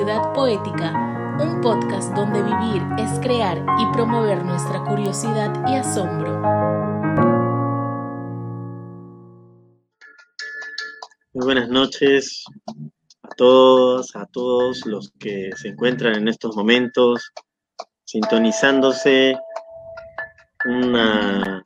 [0.00, 0.94] Ciudad Poética,
[1.42, 6.40] un podcast donde vivir es crear y promover nuestra curiosidad y asombro.
[11.34, 12.42] Muy buenas noches
[13.24, 17.30] a todos, a todos los que se encuentran en estos momentos
[18.04, 19.36] sintonizándose
[20.64, 21.62] una,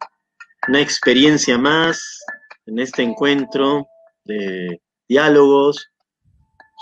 [0.66, 2.02] una experiencia más
[2.66, 3.86] en este encuentro
[4.24, 5.93] de diálogos,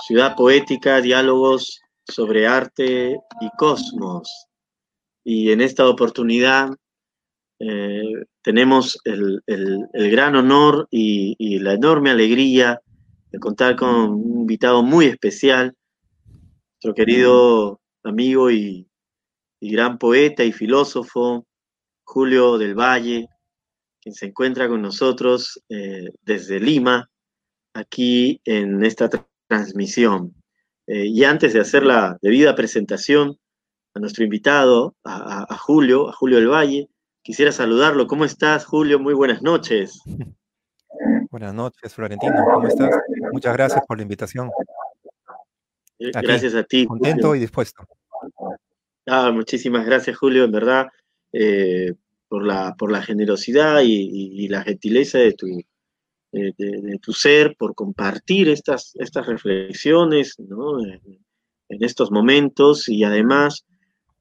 [0.07, 4.49] ciudad poética, diálogos sobre arte y cosmos.
[5.25, 6.71] Y en esta oportunidad
[7.61, 9.41] eh, tenemos el,
[9.93, 12.81] gran honor y, la enorme alegría
[13.31, 15.77] de contar con un invitado muy especial,
[16.75, 18.89] nuestro querido amigo y,
[19.61, 21.47] gran poeta y filósofo,
[22.03, 23.29] Julio del Valle,
[24.01, 27.09] quien se encuentra con nosotros eh, desde Lima,
[27.73, 29.09] aquí en esta
[29.53, 30.35] transmisión.
[30.87, 33.37] Eh, y antes de hacer la debida presentación
[33.95, 36.89] a nuestro invitado, a, Julio, a Julio del Valle,
[37.23, 38.07] quisiera saludarlo.
[38.07, 38.99] ¿Cómo estás, Julio?
[38.99, 40.01] Muy buenas noches.
[41.31, 42.35] Buenas noches, Florentino.
[42.45, 42.95] ¿Cómo estás?
[43.33, 44.51] Muchas gracias por la invitación.
[45.99, 46.85] Eh, gracias a ti.
[46.85, 47.87] Contento y dispuesto.
[49.07, 50.89] Ah, muchísimas gracias, Julio, en verdad,
[51.33, 51.95] eh,
[52.29, 55.47] por, la, por la generosidad y la gentileza de tu,
[56.33, 61.19] de, tu ser, por compartir estas, estas reflexiones en,
[61.69, 63.65] estos momentos y además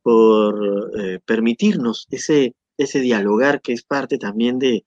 [0.01, 4.85] por eh, permitirnos ese, ese dialogar que es parte también de,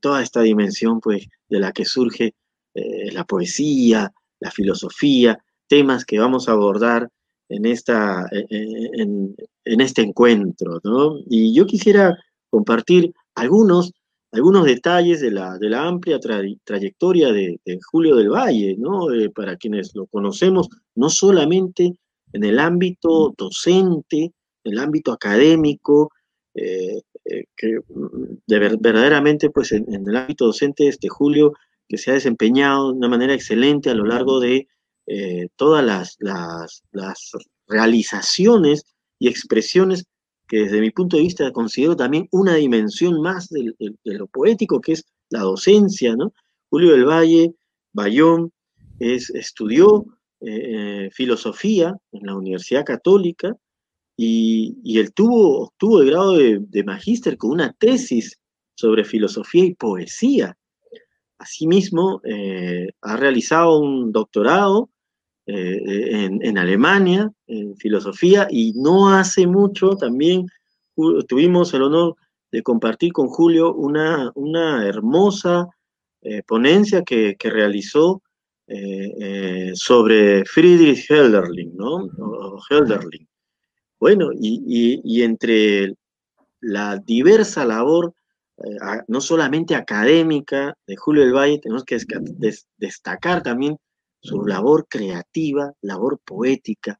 [0.00, 2.34] toda esta dimensión pues, de la que surge
[2.74, 7.10] eh, la poesía, la filosofía, temas que vamos a abordar
[7.50, 9.34] en, esta, en,
[9.64, 10.80] en este encuentro.
[11.28, 12.16] Y yo quisiera
[12.48, 13.92] compartir algunos
[14.34, 19.12] algunos detalles de la, de la amplia trayectoria de, Julio del Valle, ¿no?
[19.12, 21.96] Eh, para quienes lo conocemos, no solamente
[22.32, 24.32] en el ámbito docente,
[24.64, 26.10] en el ámbito académico,
[26.52, 31.52] eh, eh, que mm, de verdaderamente pues en, el ámbito docente este Julio
[31.88, 34.66] que se ha desempeñado de una manera excelente a lo largo de
[35.56, 37.32] todas las, las, las
[37.68, 38.84] realizaciones
[39.18, 40.06] y expresiones
[40.46, 43.74] que desde mi punto de vista considero también una dimensión más de,
[44.04, 46.32] lo poético, que es la docencia, ¿no?
[46.70, 47.54] Julio del Valle,
[47.92, 48.52] Bayón,
[48.98, 50.04] es, estudió
[50.40, 53.56] eh, filosofía en la Universidad Católica
[54.16, 58.38] y, él tuvo, obtuvo el grado de, magíster con una tesis
[58.74, 60.56] sobre filosofía y poesía.
[61.38, 64.90] Asimismo, eh, ha realizado un doctorado
[65.46, 70.46] eh, en, Alemania, en filosofía, y no hace mucho también
[71.28, 72.16] tuvimos el honor
[72.50, 75.66] de compartir con Julio una, una hermosa
[76.22, 78.22] eh, ponencia que, realizó
[78.66, 82.08] eh, sobre Friedrich Hölderlin, ¿no?
[82.70, 83.28] Hölderlin.
[84.00, 85.92] Bueno, y, entre
[86.60, 88.14] la diversa labor,
[89.08, 91.98] no solamente académica de Julio del Valle, tenemos que
[92.78, 93.76] destacar también
[94.24, 96.98] su labor creativa, labor poética.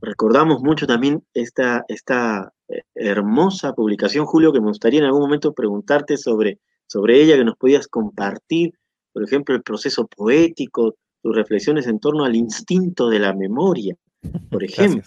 [0.00, 5.52] Recordamos mucho también esta, esta eh, hermosa publicación, Julio, que me gustaría en algún momento
[5.52, 8.72] preguntarte sobre, sobre ella, que nos podías compartir,
[9.12, 13.94] por ejemplo, el proceso poético, tus reflexiones en torno al instinto de la memoria,
[14.50, 15.02] por ejemplo.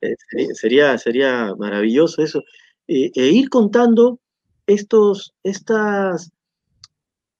[0.00, 2.44] Eh, sería, sería maravilloso eso.
[2.86, 4.20] Eh, e ir contando
[4.66, 6.30] estos, estas,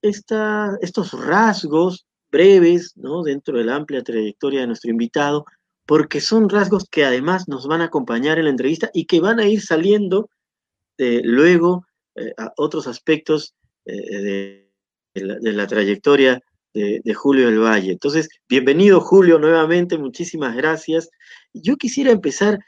[0.02, 3.22] estos rasgos breves, ¿no?
[3.22, 5.44] Dentro de la amplia trayectoria de nuestro invitado,
[5.86, 9.40] porque son rasgos que además nos van a acompañar en la entrevista y que van
[9.40, 10.28] a ir saliendo
[10.98, 13.54] eh, luego eh, a otros aspectos
[13.86, 14.68] eh,
[15.14, 16.40] de, la, trayectoria
[16.74, 17.92] de, Julio del Valle.
[17.92, 21.08] Entonces, bienvenido Julio nuevamente, muchísimas gracias.
[21.52, 22.58] Yo quisiera empezar,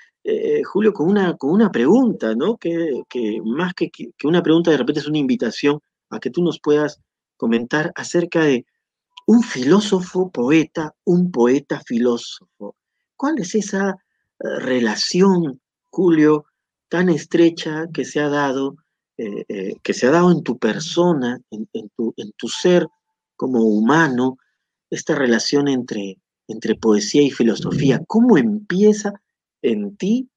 [0.65, 2.57] Julio, con una, con una pregunta, ¿no?
[2.57, 6.43] Que, que más que, que una pregunta, de repente es una invitación a que tú
[6.43, 7.01] nos puedas
[7.37, 8.65] comentar acerca de
[9.31, 12.75] un filósofo poeta, un poeta filósofo.
[13.15, 16.47] ¿Cuál es esa eh, relación, Julio,
[16.89, 18.79] tan estrecha que se ha dado,
[19.19, 22.89] eh, eh, que se ha dado en tu persona, en, tu, en, tu, ser
[23.37, 24.37] como humano,
[24.91, 26.19] esta relación entre,
[26.49, 28.03] entre poesía y filosofía?
[28.09, 29.13] ¿Cómo empieza
[29.63, 30.29] en ti?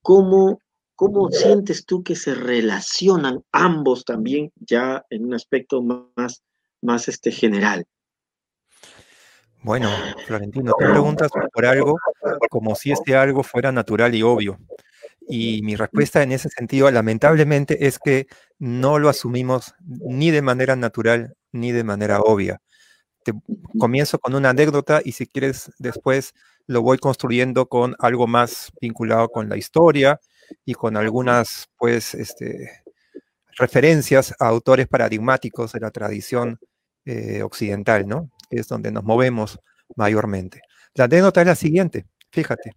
[0.00, 0.60] ¿Cómo,
[0.94, 6.44] ¿Cómo sientes tú que se relacionan ambos también ya en un aspecto más,
[6.80, 7.84] más este, general?
[9.62, 9.88] Bueno,
[10.26, 11.96] Florentino, tú preguntas por algo
[12.50, 14.58] como si este algo fuera natural y obvio.
[15.28, 18.26] Y mi respuesta en ese sentido, lamentablemente, es que
[18.58, 22.60] no lo asumimos ni de manera natural ni de manera obvia.
[23.24, 23.32] Te
[23.78, 26.34] comienzo con una anécdota y si quieres después
[26.66, 30.20] lo voy construyendo con algo más vinculado con la historia
[30.64, 32.82] y con algunas, pues, este,
[33.58, 36.58] referencias a autores paradigmáticos de la tradición
[37.04, 38.30] eh, occidental, ¿no?
[38.52, 39.58] Es donde nos movemos
[39.96, 40.60] mayormente.
[40.94, 42.72] La anécdota es la siguiente, fíjate.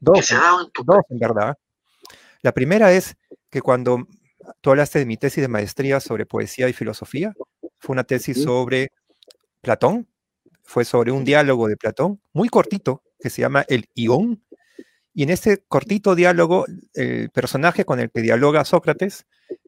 [0.00, 0.34] Dos,
[0.84, 1.56] dos en verdad.
[2.42, 3.16] La primera es
[3.50, 4.06] que cuando
[4.60, 7.34] tú hablaste de mi tesis de maestría sobre poesía y filosofía,
[7.78, 8.92] fue una tesis sobre
[9.62, 10.06] Platón,
[10.62, 14.42] fue sobre un diálogo de Platón, muy cortito, que se llama El Ión.
[15.14, 19.26] Y en este cortito diálogo, el personaje con el que dialoga Sócrates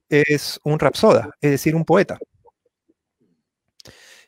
[0.08, 2.18] es un rapsoda, es decir, un poeta.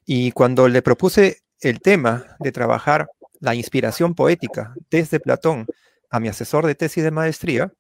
[0.05, 3.09] Y cuando le propuse el tema de trabajar
[3.41, 5.67] la inspiración poética desde Platón
[6.11, 7.73] a mi asesor de tesis de maestría,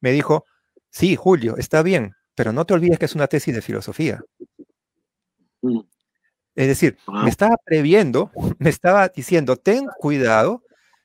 [0.00, 0.44] me dijo,
[0.90, 4.22] sí, Julio, está bien, pero no te olvides que es una tesis de filosofía.
[5.62, 5.80] Mm.
[6.54, 10.62] Es decir, me estaba previendo, me estaba diciendo, ten cuidado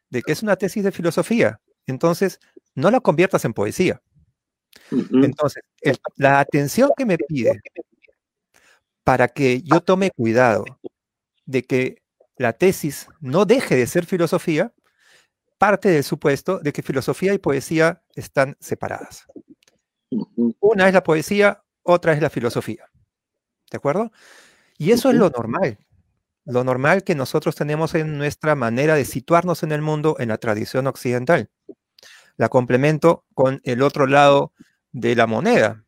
[0.10, 1.60] de que es una tesis de filosofía.
[1.86, 2.40] Entonces,
[2.74, 4.02] no la conviertas en poesía.
[4.92, 5.64] Entonces,
[6.16, 7.62] la atención que me pide
[9.04, 10.66] para que yo tome cuidado
[11.46, 12.02] de que
[12.38, 14.74] la tesis no deje de ser filosofía,
[15.58, 19.28] parte del supuesto de que filosofía y poesía están separadas.
[20.60, 22.86] Una es la poesía, otra es la filosofía.
[23.70, 24.12] ¿De acuerdo?
[24.78, 25.78] Y eso es lo normal.
[26.46, 30.38] Lo normal que nosotros tenemos en nuestra manera de situarnos en el mundo en la
[30.38, 31.50] tradición occidental.
[32.38, 34.54] La complemento con el otro lado
[34.92, 35.86] de la moneda,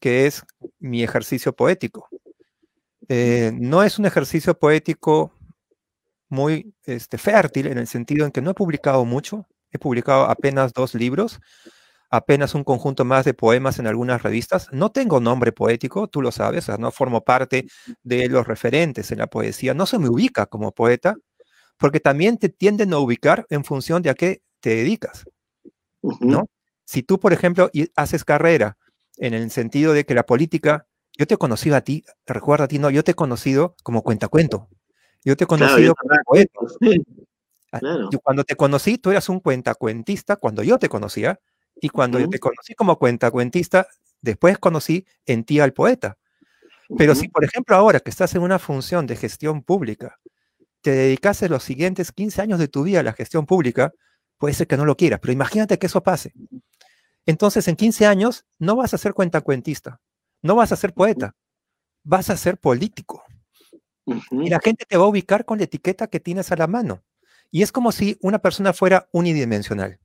[0.00, 0.44] que es
[0.78, 2.08] mi ejercicio poético.
[3.08, 5.32] Eh, no es un ejercicio poético
[6.28, 10.72] muy este, fértil en el sentido en que no he publicado mucho, he publicado apenas
[10.72, 11.40] dos libros,
[12.10, 14.68] apenas un conjunto más de poemas en algunas revistas.
[14.72, 17.66] No tengo nombre poético, tú lo sabes, no formo parte
[18.02, 21.16] de los referentes en la poesía, no se me ubica como poeta,
[21.78, 25.24] porque también te tienden a ubicar en función de a qué te dedicas,
[26.20, 26.46] ¿no?
[26.84, 28.76] Si tú, por ejemplo, haces carrera
[29.18, 30.86] en el sentido de que la política,
[31.16, 34.02] yo te he conocido a ti, recuerda a ti, no, yo te he conocido como
[34.02, 34.68] cuentacuento.
[35.24, 36.58] Yo te he conocido como poeta.
[37.70, 37.80] Ah,
[38.24, 41.38] cuando te conocí, tú eras un cuentacuentista cuando yo te conocía,
[41.80, 43.86] y cuando yo te conocí como cuentacuentista,
[44.20, 46.16] después conocí en ti al poeta.
[46.96, 50.18] Pero si, por ejemplo, ahora que estás en una función de gestión pública,
[50.80, 53.92] te dedicases los siguientes 15 años de tu vida a la gestión pública,
[54.38, 56.32] puede ser que no lo quieras, pero imagínate que eso pase.
[57.28, 60.00] Entonces, en 15 años no vas a ser cuentacuentista,
[60.40, 61.36] no vas a ser poeta,
[62.02, 63.22] vas a ser político.
[64.30, 67.04] Y la gente te va a ubicar con la etiqueta que tienes a la mano.
[67.50, 70.00] Y es como si una persona fuera unidimensional.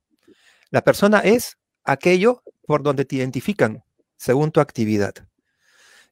[0.68, 3.84] La persona es aquello por donde te identifican
[4.18, 5.14] según tu actividad.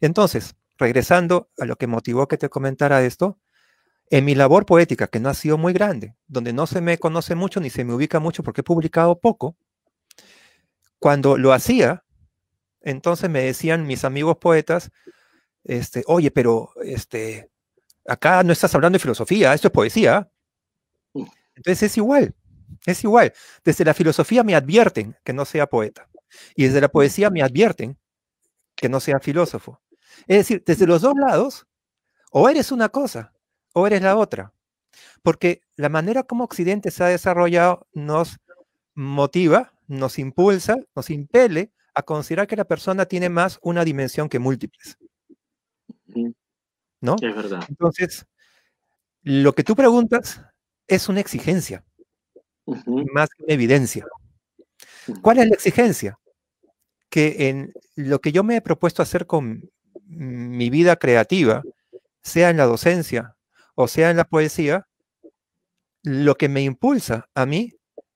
[0.01, 3.39] Entonces, regresando a lo que motivó que te comentara esto,
[4.09, 7.35] en mi labor poética, que no ha sido muy grande, donde no se me conoce
[7.35, 9.59] mucho ni se me ubica mucho porque he publicado poco,
[11.03, 12.05] cuando lo hacía,
[12.81, 14.93] entonces me decían mis amigos poetas,
[15.65, 17.51] este, oye, pero este,
[18.07, 20.31] acá no estás hablando de filosofía, esto es poesía.
[21.57, 22.37] Entonces es igual,
[22.87, 23.33] es igual.
[23.65, 26.09] Desde la filosofía me advierten que no sea poeta.
[26.55, 27.99] Y desde la poesía me advierten
[28.77, 29.81] que no sea filósofo.
[30.29, 31.67] Es decir, desde los dos lados,
[32.31, 33.33] o eres una cosa,
[33.73, 34.53] o eres la otra.
[35.25, 38.39] Porque la manera como Occidente se ha desarrollado nos
[38.95, 44.39] motiva nos impulsa, nos impele a considerar que la persona tiene más una dimensión que
[44.39, 44.97] múltiples.
[47.01, 47.17] ¿No?
[47.21, 47.65] Es verdad.
[47.69, 48.27] Entonces,
[49.23, 50.43] lo que tú preguntas
[50.87, 51.85] es una exigencia,
[52.67, 54.07] más que una evidencia.
[55.21, 56.19] ¿Cuál es la exigencia?
[57.09, 59.71] Que en lo que yo me he propuesto hacer con
[60.07, 61.63] mi vida creativa,
[62.23, 63.37] sea en la docencia
[63.75, 64.87] o sea en la poesía,
[66.03, 67.73] lo que me impulsa a mí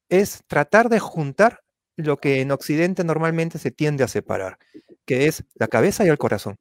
[0.09, 1.62] es tratar de juntar
[1.96, 4.58] lo que en Occidente normalmente se tiende a separar,
[5.04, 6.56] que es la cabeza y el corazón.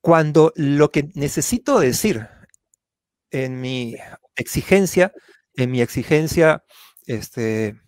[0.00, 2.28] Cuando lo que necesito decir
[3.30, 3.96] en mi
[4.36, 5.12] exigencia,
[5.54, 6.64] en mi exigencia
[7.06, 7.80] este,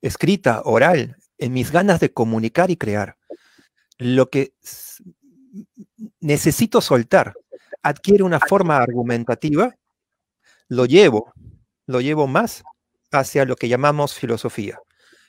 [0.00, 3.16] escrita, oral, en mis ganas de comunicar y crear,
[3.98, 4.54] lo que
[6.20, 7.34] necesito soltar
[7.82, 9.74] adquiere una forma argumentativa,
[10.68, 11.32] lo llevo
[11.90, 12.62] lo llevo más
[13.10, 14.78] hacia lo que llamamos filosofía.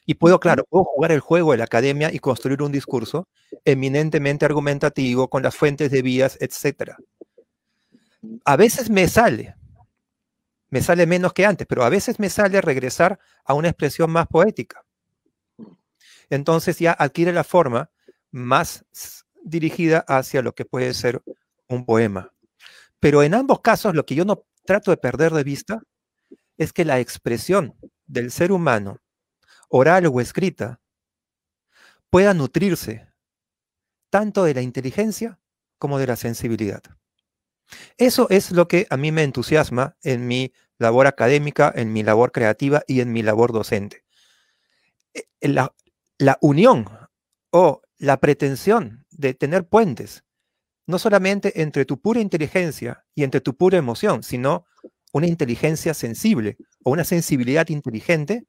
[0.05, 3.27] Y puedo, claro, puedo jugar el juego de la academia y construir un discurso
[3.65, 6.93] eminentemente argumentativo con las fuentes de vías, etc.
[8.45, 9.55] A veces me sale,
[10.69, 14.27] me sale menos que antes, pero a veces me sale regresar a una expresión más
[14.27, 14.83] poética.
[16.29, 17.89] Entonces ya adquiere la forma
[18.31, 18.85] más
[19.43, 21.21] dirigida hacia lo que puede ser
[21.67, 22.31] un poema.
[22.99, 25.81] Pero en ambos casos lo que yo no trato de perder de vista
[26.61, 27.75] es que la expresión
[28.05, 28.99] del ser humano,
[29.67, 30.79] oral o escrita,
[32.11, 33.07] pueda nutrirse
[34.11, 35.39] tanto de la inteligencia
[35.79, 36.83] como de la sensibilidad.
[37.97, 42.31] Eso es lo que a mí me entusiasma en mi labor académica, en mi labor
[42.31, 44.03] creativa y en mi labor docente.
[45.15, 45.73] Eh, la,
[46.19, 46.85] la unión
[47.49, 50.25] o la pretensión de tener puentes,
[50.85, 54.67] no solamente entre tu pura inteligencia y entre tu pura emoción, sino
[55.11, 58.45] una inteligencia sensible o una sensibilidad inteligente,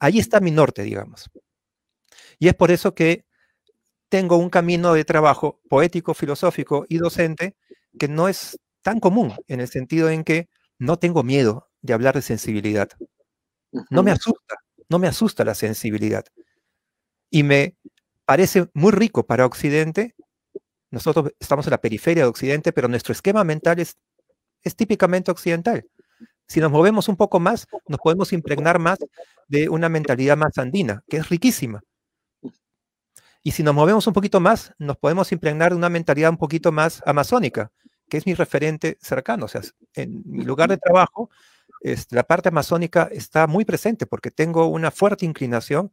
[0.00, 1.30] ahí está mi norte, digamos.
[2.38, 3.24] Y es por eso que
[4.08, 7.56] tengo un camino de trabajo poético, filosófico y docente
[7.98, 10.48] que no es tan común en el sentido en que
[10.78, 12.88] no tengo miedo de hablar de sensibilidad.
[13.90, 14.56] No me asusta,
[14.88, 16.24] no me asusta la sensibilidad.
[17.30, 17.76] Y me
[18.24, 20.14] parece muy rico para Occidente.
[20.90, 23.96] Nosotros estamos en la periferia de Occidente, pero nuestro esquema mental es,
[24.62, 25.84] es típicamente occidental.
[26.48, 28.98] Si nos movemos un poco más, nos podemos impregnar más
[29.48, 31.82] de una mentalidad más andina, que es riquísima.
[33.42, 36.72] Y si nos movemos un poquito más, nos podemos impregnar de una mentalidad un poquito
[36.72, 37.70] más amazónica,
[38.08, 39.44] que es mi referente cercano.
[39.44, 39.60] O sea,
[39.94, 41.30] en mi lugar de trabajo,
[42.10, 45.92] la parte amazónica está muy presente porque tengo una fuerte inclinación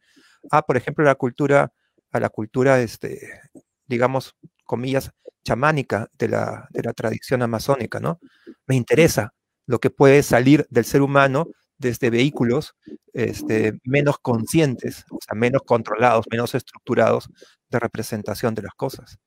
[0.50, 1.72] a, por ejemplo, la cultura,
[2.12, 3.40] a la cultura, este,
[3.86, 5.12] digamos, comillas,
[5.44, 8.20] chamánica de la, de la tradición amazónica, ¿no?
[8.66, 9.34] Me interesa
[9.66, 12.76] lo que puede salir del ser humano desde vehículos
[13.14, 17.30] este, menos conscientes, o sea, menos controlados, menos estructurados
[17.70, 19.18] de representación de las cosas.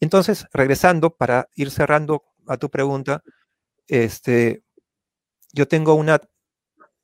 [0.00, 3.22] Entonces, regresando para ir cerrando a tu pregunta,
[3.88, 4.62] este,
[5.52, 6.20] yo tengo una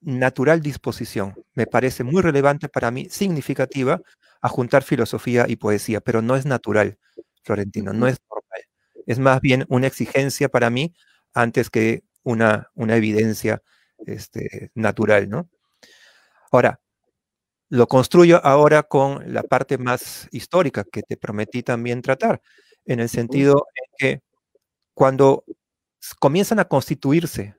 [0.00, 4.00] natural disposición, me parece muy relevante para mí, significativa,
[4.40, 6.98] a juntar filosofía y poesía, pero no es natural,
[7.42, 8.62] Florentino, no es normal.
[9.06, 10.94] Es más bien una exigencia para mí
[11.36, 13.62] antes que una, una evidencia
[13.98, 15.48] este, natural, ¿no?
[16.50, 16.80] Ahora,
[17.68, 22.40] lo construyo ahora con la parte más histórica que te prometí también tratar,
[22.84, 24.22] en el sentido en que
[24.94, 25.44] cuando
[26.18, 27.56] comienzan a constituirse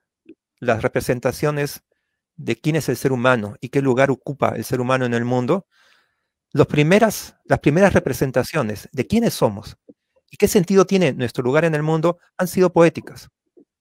[0.59, 1.83] las representaciones
[2.35, 5.25] de quién es el ser humano y qué lugar ocupa el ser humano en el
[5.25, 5.67] mundo,
[6.67, 9.77] primeras, las primeras representaciones de quiénes somos
[10.31, 13.29] y qué sentido tiene nuestro lugar en el mundo han sido poéticas.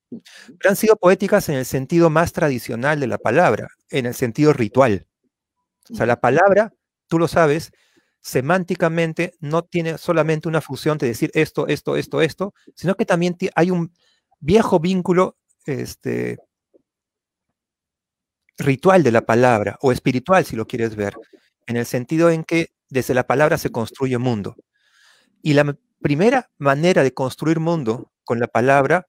[0.09, 4.53] Pero han sido poéticas en el sentido más tradicional de la palabra, en el sentido
[4.53, 5.07] ritual.
[5.89, 6.73] O sea, la palabra,
[7.07, 7.71] tú lo sabes,
[8.21, 13.37] semánticamente no tiene solamente una función de decir esto, esto, esto, esto, sino que también
[13.55, 13.93] hay un
[14.39, 16.37] viejo vínculo este,
[18.57, 21.15] ritual de la palabra, o espiritual si lo quieres ver,
[21.67, 24.55] en el sentido en que desde la palabra se construye mundo.
[25.41, 29.07] Y la primera manera de construir mundo con la palabra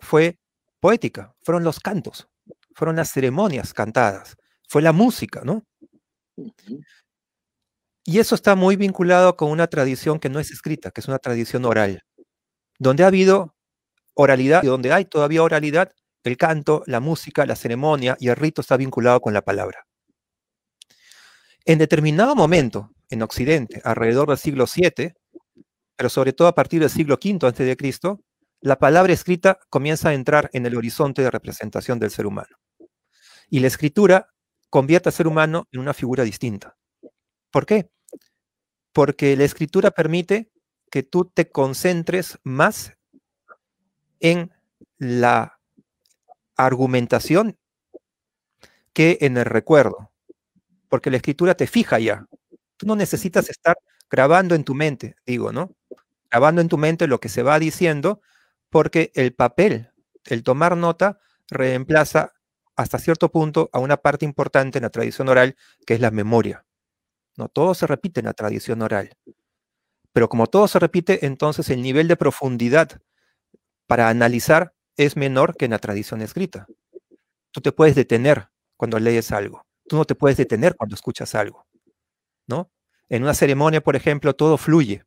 [0.00, 0.38] fue
[0.80, 2.28] poética, fueron los cantos,
[2.74, 4.36] fueron las ceremonias cantadas,
[4.68, 5.64] fue la música, ¿no?
[8.04, 11.18] Y eso está muy vinculado con una tradición que no es escrita, que es una
[11.18, 12.02] tradición oral,
[12.78, 13.54] donde ha habido
[14.14, 15.92] oralidad y donde hay todavía oralidad,
[16.24, 19.86] el canto, la música, la ceremonia y el rito está vinculado con la palabra.
[21.64, 25.12] En determinado momento, en Occidente, alrededor del siglo VII,
[25.96, 27.76] pero sobre todo a partir del siglo V a.C.,
[28.60, 32.56] la palabra escrita comienza a entrar en el horizonte de representación del ser humano.
[33.50, 34.32] Y la escritura
[34.68, 36.76] convierte al ser humano en una figura distinta.
[37.50, 37.90] ¿Por qué?
[38.92, 40.50] Porque la escritura permite
[40.90, 42.92] que tú te concentres más
[44.20, 44.52] en
[44.98, 45.58] la
[46.56, 47.56] argumentación
[48.92, 50.10] que en el recuerdo.
[50.88, 52.26] Porque la escritura te fija ya.
[52.76, 53.78] Tú no necesitas estar
[54.10, 55.74] grabando en tu mente, digo, ¿no?
[56.30, 58.20] Grabando en tu mente lo que se va diciendo,
[58.70, 59.90] porque el papel,
[60.24, 61.20] el tomar nota,
[61.50, 62.32] reemplaza
[62.76, 65.56] hasta cierto punto a una parte importante en la tradición oral,
[65.86, 66.64] que es la memoria.
[67.36, 69.10] No todo se repite en la tradición oral.
[70.12, 73.00] Pero como todo se repite, entonces el nivel de profundidad
[73.86, 76.66] para analizar es menor que en la tradición escrita.
[77.52, 79.64] Tú te puedes detener cuando lees algo.
[79.88, 81.66] Tú no te puedes detener cuando escuchas algo.
[82.46, 82.70] ¿No?
[83.08, 85.04] En una ceremonia, por ejemplo, todo fluye.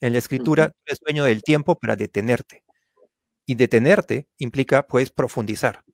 [0.00, 2.64] En la escritura, tú eres dueño del tiempo para detenerte.
[3.46, 5.84] Y detenerte implica, pues, profundizar.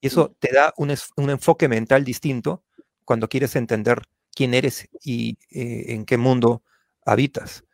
[0.00, 0.90] Y eso te da un,
[1.30, 2.64] enfoque mental distinto
[3.04, 4.02] cuando quieres entender
[4.34, 6.62] quién eres y eh, en qué mundo
[7.04, 7.64] habitas.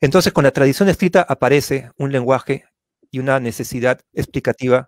[0.00, 2.66] Entonces, con la tradición escrita aparece un lenguaje
[3.10, 4.86] y una necesidad explicativa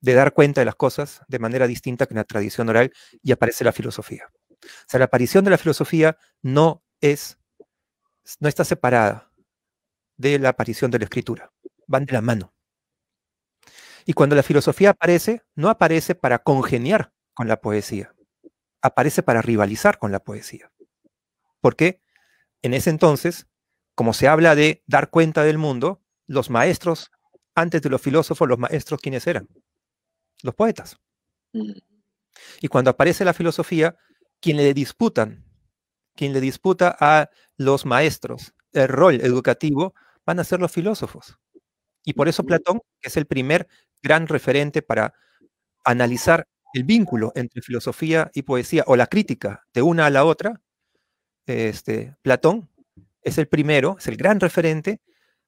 [0.00, 3.30] de dar cuenta de las cosas de manera distinta que en la tradición oral y
[3.30, 4.30] aparece la filosofía.
[4.50, 7.38] O sea, la aparición de la filosofía no es,
[8.40, 9.30] no está separada
[10.16, 11.52] de la aparición de la escritura
[11.86, 12.52] van de la mano.
[14.04, 18.14] Y cuando la filosofía aparece, no aparece para congeniar con la poesía,
[18.80, 20.72] aparece para rivalizar con la poesía.
[21.60, 22.00] Porque
[22.62, 23.46] en ese entonces,
[23.94, 27.10] como se habla de dar cuenta del mundo, los maestros,
[27.54, 29.48] antes de los filósofos, los maestros, ¿quiénes eran?
[30.42, 30.98] Los poetas.
[31.52, 31.72] Mm.
[32.60, 33.96] Y cuando aparece la filosofía,
[34.40, 35.44] quien le disputan,
[36.16, 41.38] quien le disputa a los maestros el rol educativo, van a ser los filósofos.
[42.04, 43.68] Y por eso Platón, es el primer
[44.02, 45.14] gran referente para
[45.84, 50.60] analizar el vínculo entre filosofía y poesía o la crítica de una a la otra,
[51.46, 52.70] este, Platón
[53.22, 55.00] es el primero, es el gran referente,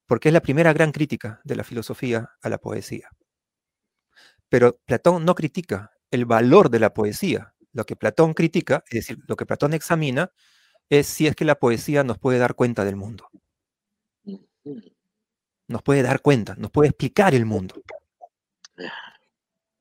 [0.07, 3.11] porque es la primera gran crítica de la filosofía a la poesía.
[4.49, 7.55] Pero Platón no critica el valor de la poesía.
[7.73, 10.31] Lo que Platón critica, es decir, lo que Platón examina,
[10.91, 13.29] es si es que la poesía nos puede dar cuenta del mundo.
[15.69, 17.83] Nos puede dar cuenta, nos puede explicar el mundo.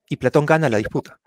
[0.08, 1.20] Y Platón gana la disputa.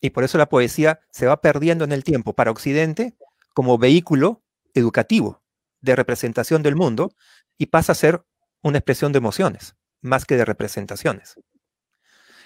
[0.00, 3.16] Y por eso la poesía se va perdiendo en el tiempo para Occidente
[3.54, 4.42] como vehículo
[4.74, 5.42] educativo
[5.80, 7.10] de representación del mundo
[7.58, 8.22] y pasa a ser
[8.62, 11.34] una expresión de emociones más que de representaciones.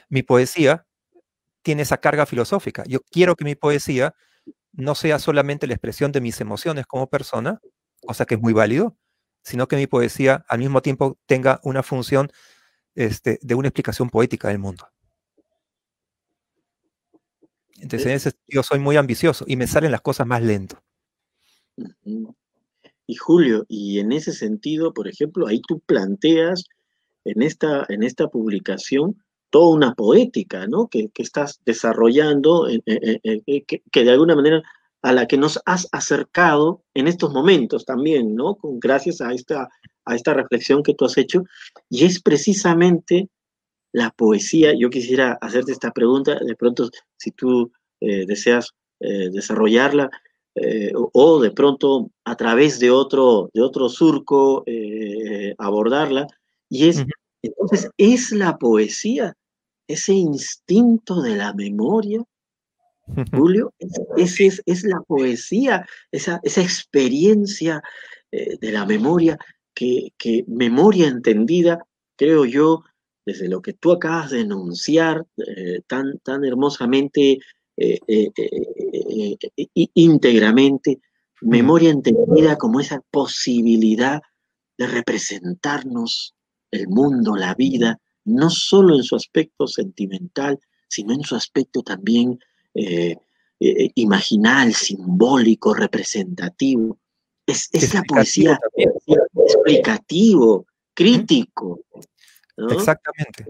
[0.09, 0.87] Mi poesía
[1.62, 2.85] tiene esa carga filosófica.
[2.87, 4.14] Yo quiero que mi poesía
[4.73, 7.61] no sea solamente la expresión de mis emociones como persona,
[8.07, 8.97] cosa que es muy válido,
[9.50, 12.30] sino que mi poesía al mismo tiempo tenga una función
[12.95, 14.87] este, de una explicación poética del mundo.
[17.80, 20.83] Entonces, en ese sentido, soy muy ambicioso y me salen las cosas más lento.
[23.07, 26.64] Y Julio, y en ese sentido, por ejemplo, ahí tú planteas
[27.25, 29.16] en esta, en esta publicación
[29.50, 30.88] toda una poética, ¿no?
[30.88, 34.62] Que, estás desarrollando, que, de alguna manera
[35.03, 38.57] a la que nos has acercado en estos momentos también, ¿no?
[38.57, 39.69] Con, gracias a esta,
[40.05, 41.45] a esta reflexión que tú has hecho.
[41.89, 43.29] Y es precisamente
[43.93, 44.73] la poesía.
[44.79, 50.11] Yo quisiera hacerte esta pregunta, de pronto, si tú eh, deseas eh, desarrollarla,
[50.57, 54.65] eh, o, de pronto a través de otro, de otro surco
[55.59, 56.27] abordarla.
[56.69, 57.05] Y es,
[57.43, 59.35] entonces, ¿es la poesía
[59.87, 62.23] ese instinto de la memoria?
[63.33, 63.73] Julio,
[64.16, 67.83] esa es, es, la poesía, esa, esa experiencia
[68.33, 69.37] de la memoria,
[69.75, 71.85] que, que memoria entendida,
[72.16, 72.85] creo yo,
[73.25, 77.38] desde lo que tú acabas de enunciar eh, tan, tan hermosamente,
[77.77, 79.37] eh, eh,
[79.94, 81.01] íntegramente,
[81.40, 84.20] memoria entendida como esa posibilidad
[84.77, 86.35] de representarnos
[86.70, 92.38] el mundo, la vida, no solo en su aspecto sentimental, sino en su aspecto también
[93.59, 96.98] imaginal, simbólico, representativo.
[97.46, 98.59] Es, es la poesía
[99.35, 101.80] explicativo, crítico,
[102.68, 103.46] Exactamente.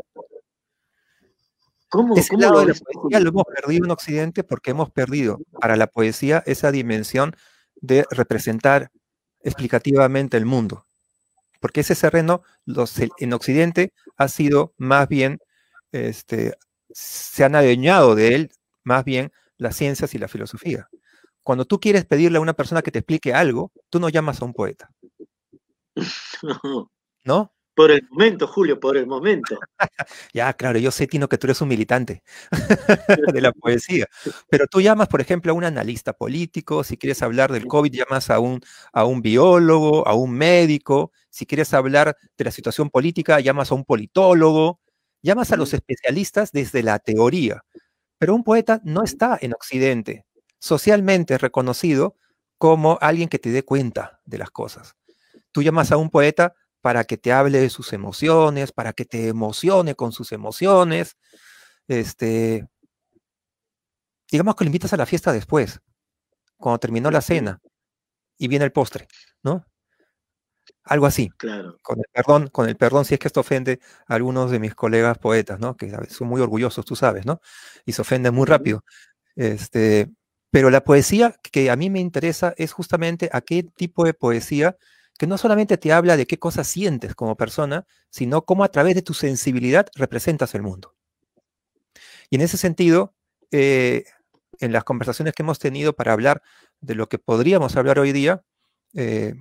[1.89, 5.77] ¿Cómo, Ese lado de la poesía lo hemos perdido en Occidente porque hemos perdido para
[5.77, 7.35] la poesía esa dimensión
[7.75, 8.93] de representar
[9.43, 10.87] explicativamente el mundo.
[11.59, 12.43] Porque ese terreno
[13.19, 15.41] en Occidente ha sido más bien,
[15.91, 16.55] este,
[16.91, 18.53] se han adueñado de él
[18.85, 20.89] más bien las ciencias y la filosofía.
[21.43, 24.45] Cuando tú quieres pedirle a una persona que te explique algo, tú no llamas a
[24.45, 24.91] un poeta.
[27.25, 27.53] ¿No?
[27.75, 29.59] Por el momento, Julio, por el momento.
[30.35, 32.23] ya, claro, yo sé, Tino, que tú eres un militante
[33.33, 34.07] de la poesía,
[34.51, 38.29] pero tú llamas, por ejemplo, a un analista político, si quieres hablar del COVID, llamas
[38.29, 38.61] a un,
[38.93, 43.77] a un biólogo, a un médico, si quieres hablar de la situación política, llamas a
[43.77, 44.81] un politólogo,
[45.23, 47.63] llamas a los especialistas desde la teoría,
[48.21, 50.27] pero un poeta no está en Occidente,
[50.59, 52.17] socialmente reconocido
[52.59, 54.95] como alguien que te dé cuenta de las cosas.
[55.53, 59.29] Tú llamas a un poeta para que te hable de sus emociones, para que te
[59.29, 61.17] emocione con sus emociones.
[61.89, 62.69] Este,
[64.31, 65.81] digamos que lo invitas a la fiesta después,
[66.59, 67.63] cuando terminó la cena
[68.37, 69.09] y viene el postre,
[69.43, 69.65] ¿no?
[70.85, 71.29] Algo así.
[71.37, 71.79] Claro.
[71.83, 74.75] Con el perdón, con el perdón, si es que esto ofende a algunos de mis
[74.75, 75.77] colegas poetas, ¿no?
[75.77, 77.41] Que son muy orgullosos, tú sabes, ¿no?
[77.85, 78.85] Y se ofenden muy rápido.
[79.37, 80.11] Este,
[80.51, 84.77] pero la poesía que a mí me interesa es justamente a qué tipo de poesía
[85.19, 88.95] que no solamente te habla de qué cosas sientes como persona, sino cómo a través
[88.95, 90.95] de tu sensibilidad representas el mundo.
[92.31, 93.15] Y en ese sentido,
[93.51, 94.05] eh,
[94.61, 96.43] en las conversaciones que hemos tenido para hablar
[96.81, 98.43] de lo que podríamos hablar hoy día,
[98.95, 99.35] eh,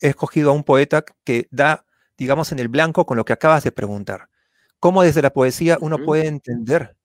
[0.00, 1.86] he escogido a un poeta que da,
[2.18, 4.28] digamos, en el blanco con lo que acabas de preguntar.
[4.80, 6.96] Cómo desde la poesía uno puede entender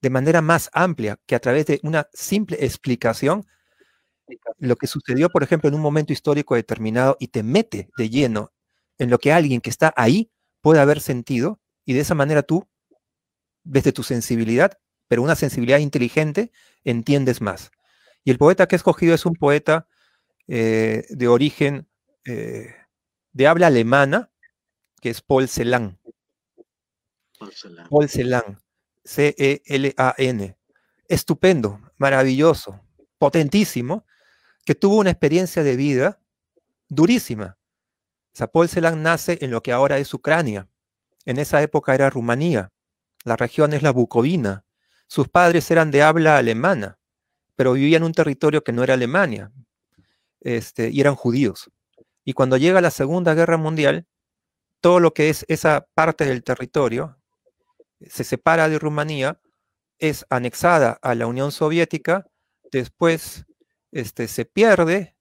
[0.00, 3.46] de manera más amplia que a través de una simple explicación
[4.58, 8.52] lo que sucedió, por ejemplo, en un momento histórico determinado y te mete de lleno
[8.98, 12.66] en lo que alguien que está ahí puede haber sentido y de esa manera tú,
[13.64, 16.52] desde tu sensibilidad, pero una sensibilidad inteligente,
[16.84, 17.70] entiendes más.
[18.24, 19.88] Y el poeta que he escogido es un poeta
[20.48, 21.88] eh, de origen
[22.26, 22.74] eh,
[23.32, 24.30] de habla alemana,
[25.00, 25.98] que es Paul Celan.
[27.90, 28.60] Paul Celan,
[29.04, 30.56] C-E-L-A-N.
[31.08, 32.80] Estupendo, maravilloso,
[33.18, 34.06] potentísimo,
[34.64, 36.20] que tuvo una experiencia de vida
[36.88, 37.58] durísima.
[38.40, 40.68] O Paul Celan nace en lo que ahora es Ucrania.
[41.24, 42.72] En esa época era Rumanía.
[43.24, 44.64] La región es la Bucovina.
[45.06, 46.98] Sus padres eran de habla alemana,
[47.56, 49.52] pero vivían en un territorio que no era Alemania,
[50.40, 51.70] este, y eran judíos.
[52.24, 54.06] Y cuando llega la Segunda Guerra Mundial,
[54.80, 57.18] todo lo que es esa parte del territorio
[58.00, 59.40] se separa de Rumanía,
[59.98, 62.26] es anexada a la Unión Soviética,
[62.70, 63.46] después
[63.92, 65.16] este, se pierde,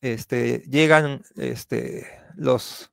[0.00, 2.92] este, llegan este, los,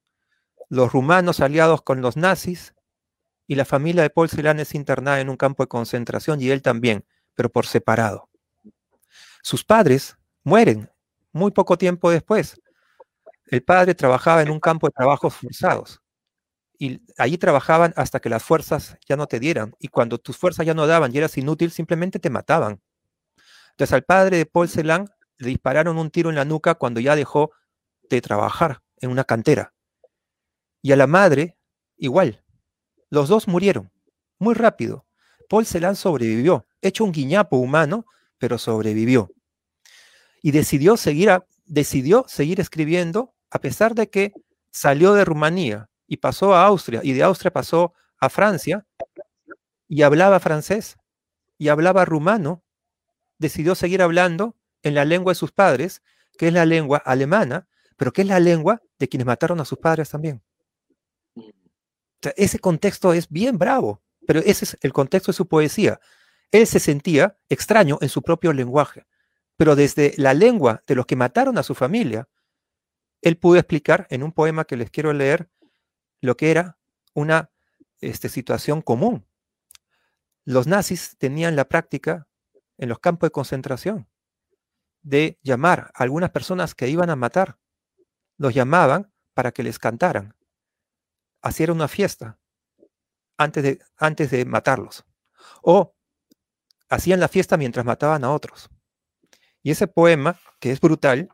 [0.70, 2.74] los rumanos aliados con los nazis,
[3.48, 6.62] y la familia de Paul Celan es internada en un campo de concentración y él
[6.62, 8.30] también, pero por separado.
[9.42, 10.90] Sus padres mueren
[11.34, 12.62] muy poco tiempo después.
[13.46, 16.02] El padre trabajaba en un campo de trabajos forzados
[16.82, 19.76] y allí trabajaban hasta que las fuerzas ya no te dieran.
[19.78, 22.82] Y cuando tus fuerzas ya no daban y eras inútil, simplemente te mataban.
[23.72, 27.16] Entonces al padre de Paul Celan le dispararon un tiro en la nuca cuando ya
[27.16, 27.52] dejó
[28.10, 29.76] de trabajar en una cantera.
[30.82, 31.56] Y a la madre,
[31.98, 32.44] igual.
[33.12, 33.92] Los dos murieron,
[34.40, 35.06] muy rápido.
[35.50, 38.08] Paul Celan sobrevivió, hecho un guiñapo humano,
[38.40, 39.32] pero sobrevivió.
[40.42, 41.30] Y decidió seguir,
[41.72, 44.34] decidió seguir escribiendo a pesar de que
[44.72, 48.86] salió de Rumanía y pasó a Austria, y de Austria pasó a Francia,
[49.88, 50.98] y hablaba francés,
[51.58, 52.64] y hablaba rumano,
[53.38, 56.02] decidió seguir hablando en la lengua de sus padres,
[56.38, 59.80] que es la lengua alemana, pero que es la lengua de quienes mataron a sus
[59.80, 60.44] padres también.
[62.36, 66.02] ese contexto es bien bravo, pero ese es el contexto de su poesía.
[66.52, 69.06] Él se sentía extraño en su propio lenguaje,
[69.62, 72.28] pero desde la lengua de los que mataron a su familia,
[73.22, 75.52] él pudo explicar en un poema que les quiero leer
[76.20, 76.80] lo que era
[77.14, 77.52] una
[78.00, 79.24] este, situación común.
[80.46, 82.28] Los nazis tenían la práctica
[82.80, 84.10] en los campos de concentración
[85.04, 87.60] de llamar a algunas personas que iban a matar.
[88.38, 90.36] Los llamaban para que les cantaran.
[91.60, 92.40] Era una fiesta
[93.38, 95.06] antes de, antes de matarlos.
[95.62, 95.94] O
[96.90, 98.68] hacían la fiesta mientras mataban a otros.
[99.64, 101.30] Y ese poema, que es brutal,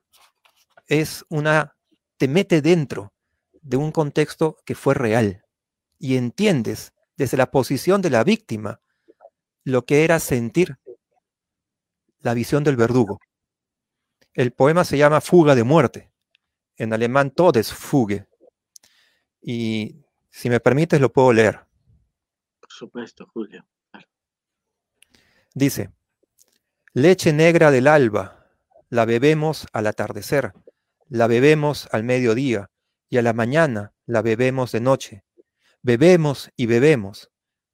[0.88, 1.76] es una,
[2.18, 3.13] te mete dentro
[3.62, 5.44] de un contexto que fue real
[6.00, 8.82] y entiendes desde la posición de la víctima
[9.63, 10.78] lo que era sentir
[12.20, 13.20] la visión del verdugo.
[14.34, 16.12] El poema se llama Fuga de muerte.
[16.76, 18.28] En alemán Todesfuge.
[19.42, 21.66] Y si me permites lo puedo leer.
[22.60, 23.66] Por supuesto, Julio.
[25.54, 25.92] Dice,
[26.97, 28.49] leche negra del alba,
[28.89, 30.53] la bebemos al atardecer,
[31.07, 32.71] la bebemos al mediodía,
[33.07, 35.23] y a la mañana la bebemos de noche.
[35.83, 37.29] Bebemos y bebemos.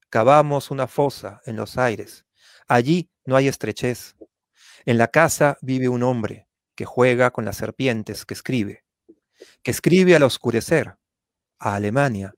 [0.10, 2.26] Cavamos una fosa en los aires.
[2.68, 4.18] Allí no hay estrechez.
[4.84, 8.84] En la casa vive un hombre que juega con las serpientes, que escribe,
[9.62, 10.98] que escribe al oscurecer,
[11.60, 12.36] a Alemania,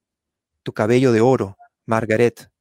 [0.61, 2.51] tu cabello de oro, Margaret.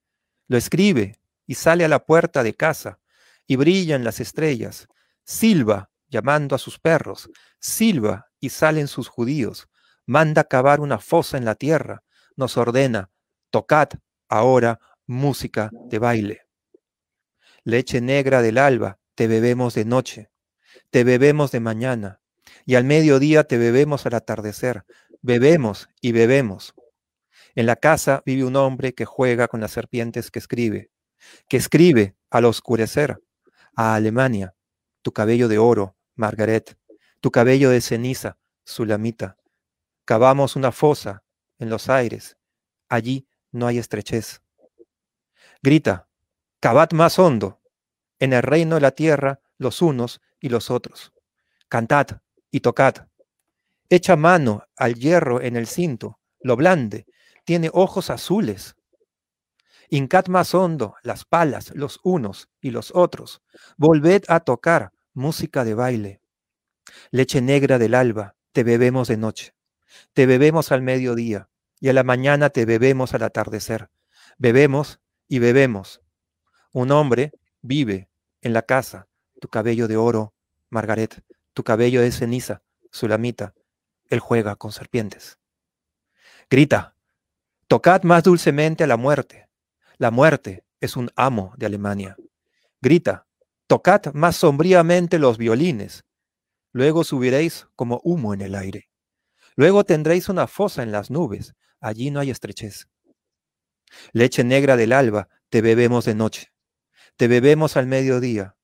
[0.49, 3.01] Lo escribe y sale a la puerta de casa
[3.47, 4.89] y brillan las estrellas.
[5.25, 7.29] Silba llamando a sus perros,
[7.59, 9.69] silba y salen sus judíos,
[10.07, 12.05] manda cavar una fosa en la tierra,
[12.37, 13.11] nos ordena,
[13.51, 13.89] tocad
[14.29, 16.43] ahora música de baile.
[17.65, 20.31] Leche negra del alba, te bebemos de noche,
[20.91, 22.21] te bebemos de mañana,
[22.67, 24.85] y al mediodía te bebemos al atardecer,
[25.23, 26.75] bebemos y bebemos.
[27.55, 30.91] En la casa vive un hombre que juega con las serpientes que escribe,
[31.49, 33.21] que escribe al oscurecer,
[33.77, 34.55] a Alemania,
[35.03, 36.79] tu cabello de oro, Margaret,
[37.21, 39.37] tu cabello de ceniza, Sulamita,
[40.07, 41.25] Cavamos una fosa
[41.59, 42.37] en los aires.
[42.91, 44.43] Allí no hay estrechez.
[45.63, 46.09] Grita,
[46.61, 47.63] cavad más hondo.
[48.19, 51.13] En el reino de la tierra, los unos y los otros.
[51.69, 53.09] Cantad y tocad.
[53.89, 57.07] Echa mano al hierro en el cinto, lo blande,
[57.45, 58.77] tiene ojos azules.
[59.95, 63.43] Hincad más hondo las palas, los unos y los otros.
[63.77, 66.21] Volved a tocar música de baile.
[67.13, 69.55] Leche negra del alba, te bebemos de noche.
[70.13, 73.89] Te bebemos al mediodía y a la mañana te bebemos al atardecer.
[74.37, 76.03] Bebemos y bebemos.
[76.73, 77.31] Un hombre
[77.63, 78.09] vive
[78.41, 79.07] en la casa,
[79.41, 80.35] tu cabello de oro,
[80.71, 83.55] Margaret, tu cabello de ceniza, Sulamita.
[84.09, 85.39] Él juega con serpientes.
[86.51, 86.97] Grita,
[87.69, 89.45] Tocad más dulcemente a la muerte.
[89.99, 92.17] La muerte es un amo de Alemania.
[92.81, 93.27] Grita,
[93.67, 96.05] tocad más sombríamente los violines.
[96.73, 98.89] Luego subiréis como humo en el aire.
[99.57, 101.55] Luego tendréis una fosa en las nubes.
[101.81, 102.89] Allí no hay estrechez.
[104.13, 106.53] Leche negra del alba, te bebemos de noche.
[107.17, 108.57] Te bebemos al mediodía.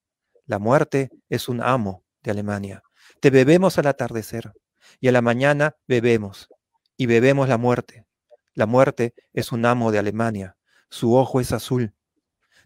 [0.46, 2.82] La muerte es un amo de Alemania.
[3.20, 4.52] Te bebemos al atardecer.
[4.98, 6.48] Y a la mañana bebemos.
[6.96, 8.06] Y bebemos la muerte.
[8.54, 10.56] La muerte es un amo de Alemania.
[10.90, 11.94] Su ojo es azul.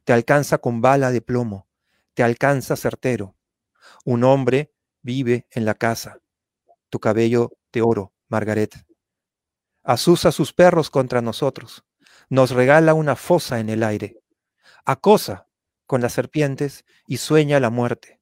[0.04, 1.68] Te alcanza con bala de plomo.
[2.14, 3.36] Te alcanza certero.
[4.04, 6.18] Un hombre vive en la casa.
[6.88, 8.74] Tu cabello de oro, Margaret.
[9.82, 11.84] Asusa sus perros contra nosotros.
[12.30, 14.18] Nos regala una fosa en el aire.
[14.86, 15.46] Acosa
[15.86, 18.20] con las serpientes y sueña la muerte.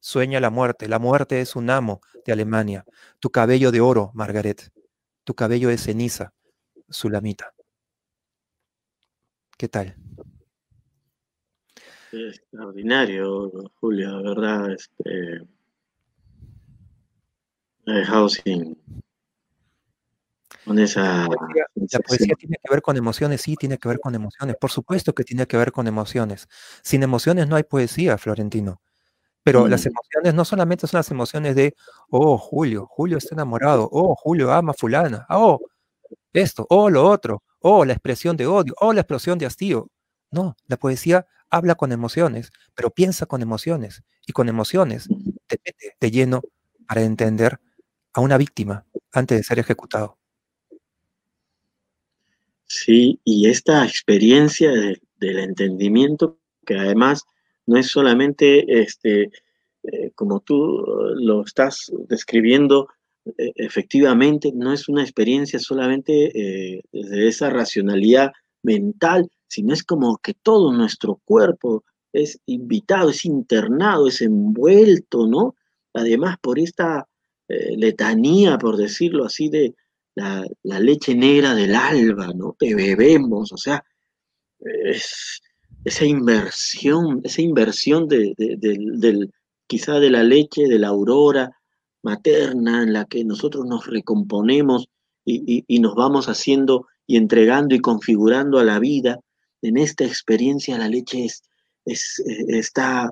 [0.00, 0.88] Sueña la muerte.
[0.88, 2.84] La muerte es un amo de Alemania.
[3.20, 4.72] Tu cabello de oro, Margaret.
[5.22, 6.34] Tu cabello es ceniza,
[6.88, 7.54] Sulamita.
[9.64, 9.96] ¿Qué tal?
[12.12, 13.50] Extraordinario,
[13.80, 14.72] Julio, la verdad.
[14.72, 15.40] Este,
[17.86, 18.76] me ha dejado sin,
[20.66, 21.22] con esa.
[21.22, 24.54] La poesía, tiene que ver con emociones, sí, tiene que ver con emociones.
[24.60, 26.46] Por supuesto que tiene que ver con emociones.
[26.82, 28.82] Sin emociones no hay poesía, Florentino.
[29.42, 29.88] Pero las mm.
[29.88, 31.74] emociones no solamente son las emociones de,
[32.10, 35.58] oh, Julio, Julio está enamorado, oh, Julio ama a fulana, oh,
[36.34, 39.90] esto, oh, lo otro, oh, la expresión de odio, oh, la explosión de hastío.
[40.30, 45.08] No, la poesía habla con emociones, pero piensa con emociones y con emociones
[45.46, 46.42] te mete de lleno
[46.86, 47.60] para entender
[48.12, 50.18] a una víctima antes de ser ejecutado.
[52.66, 57.22] Sí, y esta experiencia del entendimiento, que además
[57.66, 59.30] no es solamente, este,
[59.84, 60.82] eh, como tú
[61.14, 62.88] lo estás describiendo,
[63.36, 68.32] efectivamente, no es una experiencia solamente eh, de esa racionalidad
[68.62, 75.56] mental, sino es como que todo nuestro cuerpo es invitado, es internado, es envuelto, ¿no?
[75.92, 77.06] Además, por esta
[77.48, 79.74] letanía, por decirlo así, de,
[80.14, 82.56] la, leche negra del alba, ¿no?
[82.58, 83.84] Te bebemos, o sea,
[85.84, 89.32] esa inversión, esa inversión de, del,
[89.66, 91.56] quizá de la leche, de la aurora
[92.04, 94.88] materna, en la que nosotros nos recomponemos
[95.24, 99.20] y, nos vamos haciendo y entregando y configurando a la vida.
[99.62, 101.42] En esta experiencia la leche es,
[102.26, 103.10] está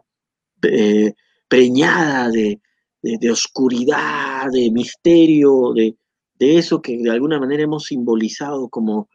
[0.62, 1.14] eh,
[1.48, 2.60] preñada de,
[3.02, 5.96] de, oscuridad, de misterio, de,
[6.38, 9.08] de eso que de alguna manera hemos simbolizado como,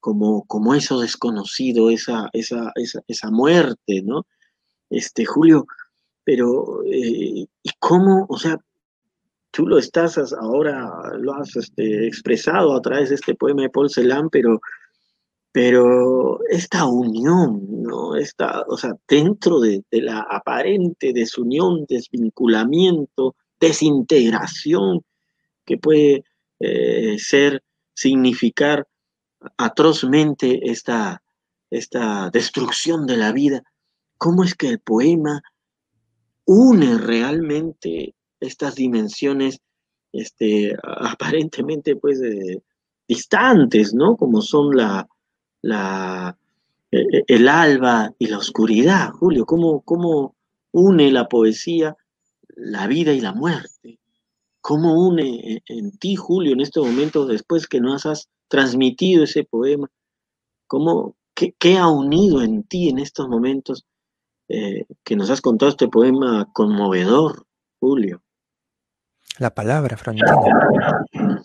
[0.00, 2.72] como, como eso desconocido, esa, esa,
[3.08, 4.26] esa, muerte, ¿no?
[4.90, 5.66] Este, Julio,
[6.24, 8.58] pero, eh, ¿y cómo, o sea,
[9.54, 13.88] tú lo estás ahora, lo has este, expresado a través de este poema de Paul
[13.88, 14.60] Celan, pero,
[15.52, 18.16] pero esta unión, ¿no?
[18.16, 25.02] Esta, o sea, dentro de, de la aparente desunión, desvinculamiento, desintegración
[25.64, 26.24] que puede
[26.58, 27.62] eh, ser,
[27.94, 28.88] significar
[29.56, 31.22] atrozmente esta,
[31.70, 33.62] esta destrucción de la vida,
[34.18, 35.42] ¿cómo es que el poema
[36.44, 39.60] une realmente estas dimensiones
[40.12, 42.20] este, aparentemente pues
[43.08, 44.16] distantes, ¿no?
[44.16, 45.08] Como son la,
[45.62, 46.36] la,
[46.90, 50.36] e, e, el alba y la oscuridad, Julio, ¿cómo, cómo
[50.72, 51.96] une la poesía
[52.56, 53.98] la vida y la muerte?
[54.60, 59.90] ¿Cómo une en ti, Julio, en estos momentos, después que nos has transmitido ese poema?
[60.66, 63.84] ¿Cómo, qué, ha unido en ti en estos momentos
[64.48, 67.46] eh, que nos has contado este poema conmovedor,
[67.78, 68.23] Julio?
[69.38, 70.46] La palabra, Francisco.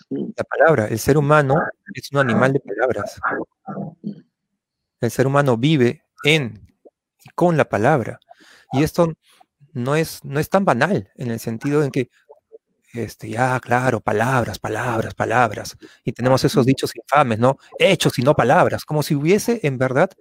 [0.10, 0.88] La palabra.
[0.88, 1.56] El ser humano
[1.93, 3.19] es un animal de palabras.
[5.02, 6.67] El ser humano vive en
[7.23, 8.19] y con la palabra.
[8.71, 9.13] Y esto
[9.73, 12.10] no es, no es tan banal en el sentido en que
[12.93, 15.78] este, ya, claro, palabras, palabras, palabras.
[16.04, 17.58] Y tenemos esos dichos infames, ¿no?
[17.78, 20.12] Hechos y no palabras, como si hubiese en verdad,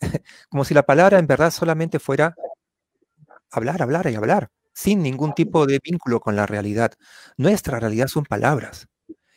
[0.50, 2.34] como si la palabra en verdad solamente fuera
[3.50, 6.92] hablar, hablar y hablar, sin ningún tipo de vínculo con la realidad.
[7.36, 8.88] Nuestra realidad son palabras.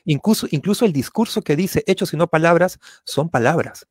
[0.06, 3.88] Incluso, incluso el discurso que dice hechos y no palabras son palabras.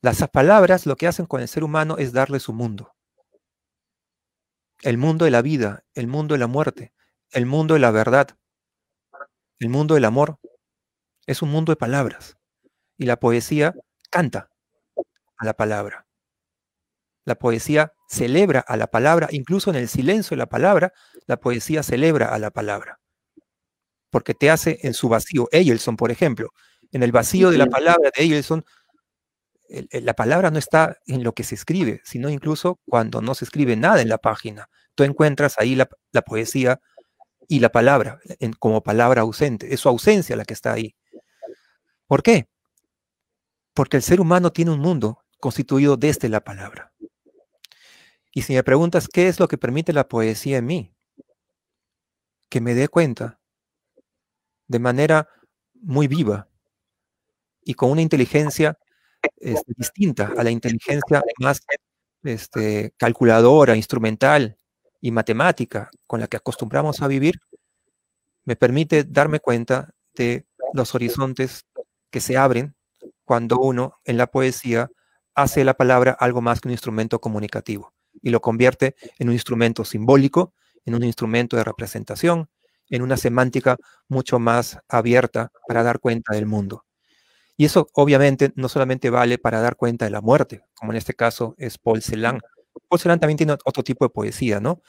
[0.00, 2.94] Las palabras lo que hacen con el ser humano es darle su mundo
[4.82, 6.92] el mundo de la vida, el mundo de la muerte,
[7.32, 8.36] el mundo de la verdad,
[9.58, 10.38] el mundo del amor.
[11.26, 12.36] Es un mundo de palabras.
[12.96, 13.74] Y la poesía
[14.10, 14.50] canta
[15.36, 16.06] a la palabra.
[17.24, 20.92] La poesía celebra a la palabra, incluso en el silencio de la palabra,
[21.26, 22.98] la poesía celebra a la palabra.
[24.10, 25.48] Porque te hace en su vacío.
[25.52, 26.50] Eyelson, por ejemplo,
[26.90, 28.64] En el vacío de la palabra de Eielson,
[29.68, 33.76] la palabra no está en lo que se escribe, sino incluso cuando no se escribe
[33.76, 34.70] nada en la página.
[34.94, 35.86] Tú encuentras ahí la,
[36.22, 36.80] poesía
[37.46, 38.20] y la palabra
[38.58, 39.74] como palabra ausente.
[39.74, 40.96] Es su ausencia la que está ahí.
[42.06, 42.48] ¿Por qué?
[43.74, 46.87] Porque el ser humano tiene un mundo constituido desde la palabra.
[48.38, 50.94] Y si me preguntas qué es lo que permite la poesía en mí,
[52.48, 53.40] que me dé cuenta
[54.68, 55.28] de manera
[55.74, 56.48] muy viva
[57.64, 58.78] y con una inteligencia
[59.38, 61.62] este, distinta a la inteligencia más
[62.22, 64.56] este, calculadora, instrumental
[65.00, 67.40] y matemática con la que acostumbramos a vivir,
[68.44, 71.66] me permite darme cuenta de los horizontes
[72.12, 72.76] que se abren
[73.24, 74.92] cuando uno en la poesía
[75.34, 79.84] hace la palabra algo más que un instrumento comunicativo y lo convierte en un instrumento
[79.84, 82.48] simbólico, en un instrumento de representación,
[82.90, 83.76] en una semántica
[84.08, 86.84] mucho más abierta para dar cuenta del mundo.
[87.56, 91.14] Y eso obviamente no solamente vale para dar cuenta de la muerte, como en este
[91.14, 92.40] caso es Paul Celan.
[92.88, 94.80] Paul Celan también tiene otro tipo de poesía, ¿no?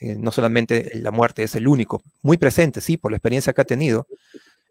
[0.00, 3.62] Eh, no solamente la muerte es el único, muy presente, sí, por la experiencia que
[3.62, 4.06] ha tenido,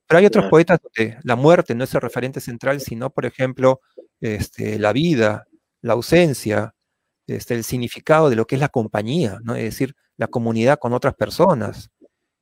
[0.08, 3.82] pero hay otros poetas donde la muerte no es el referente central, sino, por ejemplo,
[4.22, 5.48] este, la vida,
[5.82, 6.75] la ausencia,
[7.28, 9.56] este, el significado de lo que es la compañía, ¿no?
[9.56, 11.90] es decir, la comunidad con otras personas.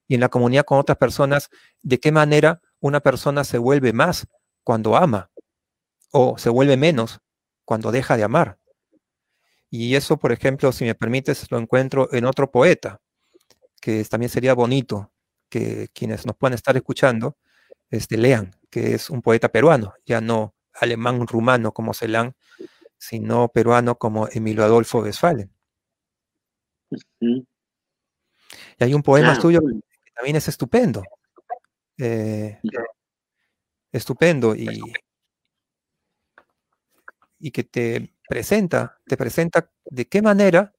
[0.07, 1.49] Y en la comunidad con otras personas,
[1.81, 4.27] de qué manera una persona se vuelve más
[4.63, 5.31] cuando ama
[6.11, 7.19] o se vuelve menos
[7.65, 8.59] cuando deja de amar.
[9.69, 12.99] Y eso, por ejemplo, si me permites, lo encuentro en otro poeta,
[13.81, 15.11] que también sería bonito
[15.49, 17.37] que quienes nos puedan estar escuchando
[17.89, 22.35] este, lean, que es un poeta peruano, ya no alemán rumano como Celan,
[23.03, 25.51] sino peruano como Emilio Adolfo Westphalen.
[27.19, 27.45] Y
[28.79, 31.03] hay un poema suyo que también es estupendo.
[31.97, 32.61] Eh,
[33.91, 34.81] estupendo y,
[37.39, 40.73] y que te presenta, te presenta de qué manera,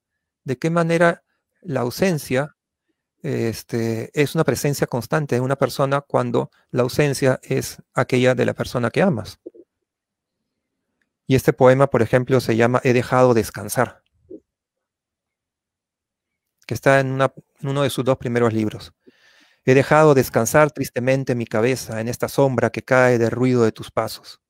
[0.44, 1.22] de qué manera
[1.60, 2.56] la ausencia
[3.22, 8.54] este, es una presencia constante de una persona cuando la ausencia es aquella de la
[8.54, 9.38] persona que amas.
[11.26, 14.02] Y este poema, por ejemplo, se llama He dejado descansar,
[16.66, 18.92] que está en, en uno de sus dos primeros libros.
[19.64, 23.90] He dejado descansar tristemente mi cabeza en esta sombra que cae del ruido de tus
[23.90, 24.40] pasos.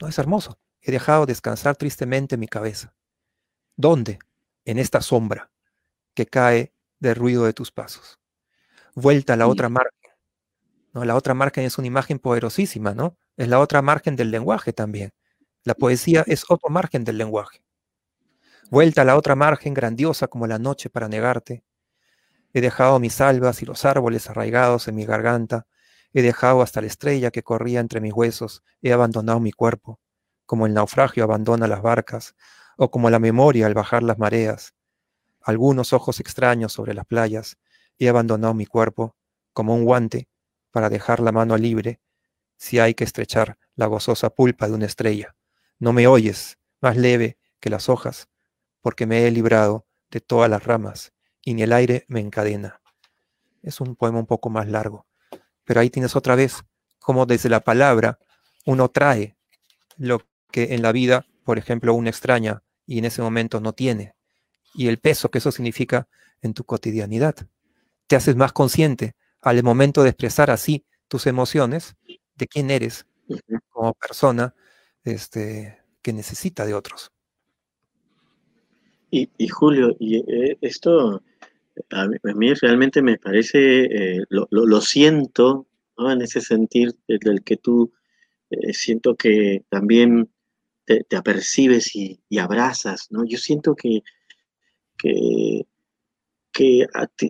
[0.00, 0.58] No es hermoso.
[0.80, 2.94] He dejado descansar tristemente mi cabeza.
[3.76, 4.18] ¿Dónde?
[4.64, 5.50] En esta sombra
[6.14, 8.18] que cae del ruido de tus pasos.
[8.94, 10.12] Vuelta a la otra margen.
[10.92, 11.04] ¿no?
[11.04, 13.16] La otra margen es una imagen poderosísima, ¿no?
[13.36, 15.12] Es la otra margen del lenguaje también.
[15.64, 17.62] La poesía es otro margen del lenguaje.
[18.70, 21.64] Vuelta a la otra margen grandiosa como la noche para negarte,
[22.52, 25.66] He dejado mis albas y los árboles arraigados en mi garganta.
[26.12, 28.64] He dejado hasta la estrella que corría entre mis huesos.
[28.82, 30.00] He abandonado mi cuerpo,
[30.46, 32.34] como el naufragio abandona las barcas,
[32.76, 34.74] o como la memoria al bajar las mareas.
[35.42, 37.56] Algunos ojos extraños sobre las playas.
[37.98, 39.14] He abandonado mi cuerpo,
[39.52, 40.28] como un guante,
[40.72, 42.00] para dejar la mano libre,
[42.56, 45.36] si hay que estrechar la gozosa pulpa de una estrella.
[45.80, 48.28] No me oyes, más leve que las hojas,
[48.82, 52.82] porque me he librado de todas las ramas y ni el aire me encadena.
[53.62, 55.06] Es un poema un poco más largo,
[55.64, 56.64] pero ahí tienes otra vez
[56.98, 58.18] como desde la palabra
[58.66, 59.38] uno trae
[59.96, 60.20] lo
[60.52, 64.14] que en la vida, por ejemplo, uno extraña y en ese momento no tiene,
[64.74, 66.08] y el peso que eso significa
[66.42, 67.36] en tu cotidianidad.
[68.06, 71.96] Te haces más consciente al momento de expresar así tus emociones
[72.34, 73.06] de quién eres
[73.70, 74.54] como persona
[75.04, 77.10] este, que necesita de otros.
[79.12, 81.20] Y, Julio, y eh, esto
[81.90, 85.66] a mí, realmente me parece, eh, lo, siento,
[85.98, 87.92] en ese sentir del que tú
[88.50, 90.30] eh, siento que también
[90.84, 93.24] te, apercibes y, abrazas, ¿no?
[93.24, 94.02] Yo siento que,
[94.96, 95.66] que,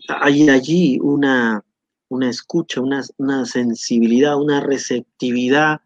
[0.08, 1.64] hay allí una,
[2.08, 5.80] una escucha, una, sensibilidad, una receptividad,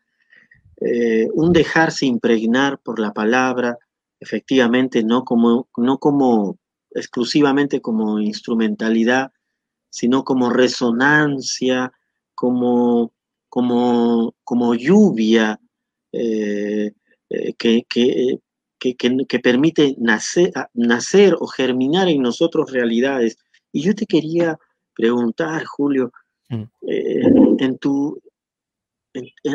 [0.80, 3.78] un dejarse impregnar por la palabra,
[4.20, 6.58] efectivamente, no como, no como
[6.90, 9.32] exclusivamente como instrumentalidad,
[9.90, 11.92] sino como resonancia,
[12.34, 13.12] como,
[13.48, 15.60] como, como lluvia
[16.12, 16.92] eh,
[17.30, 23.36] eh, que, que, permite nacer, nacer o germinar en nosotros realidades.
[23.72, 24.58] Y yo te quería
[24.94, 26.12] preguntar, Julio,
[26.48, 26.62] mm.
[26.88, 28.20] eh, en tu,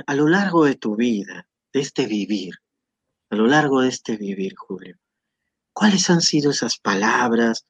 [0.05, 2.55] a lo largo de tu vida, de este vivir,
[3.30, 4.97] a lo largo de este vivir, Julio,
[5.74, 7.66] ¿cuáles han sido esas palabras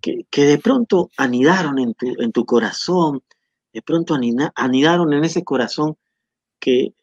[0.00, 3.22] que, de pronto anidaron en tu, en tu, corazón,
[3.72, 4.18] de pronto
[4.54, 5.96] anidaron en ese corazón
[6.58, 6.94] que,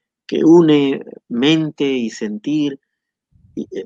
[0.44, 2.80] une mente y sentir,
[3.58, 3.86] eh,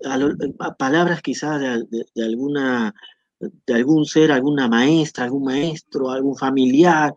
[0.78, 2.94] palabras quizás de, alguna,
[3.40, 7.16] de algún ser, alguna maestra, algún maestro, algún familiar,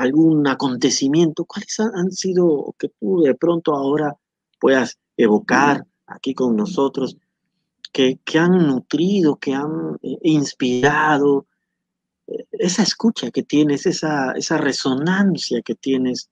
[0.00, 4.16] algún acontecimiento, ¿cuáles han sido que tú de pronto ahora
[4.60, 7.16] puedas evocar aquí con nosotros,
[7.92, 11.46] que, han nutrido, que han eh, inspirado,
[12.26, 16.30] eh, esa escucha que tienes, esa, esa resonancia que tienes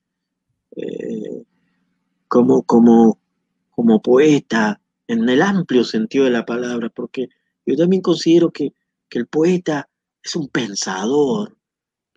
[0.76, 1.44] eh,
[2.28, 3.18] como, como,
[3.70, 7.28] como poeta, en el amplio sentido de la palabra, porque
[7.64, 8.72] yo también considero que,
[9.08, 9.88] que el poeta
[10.22, 11.56] es un pensador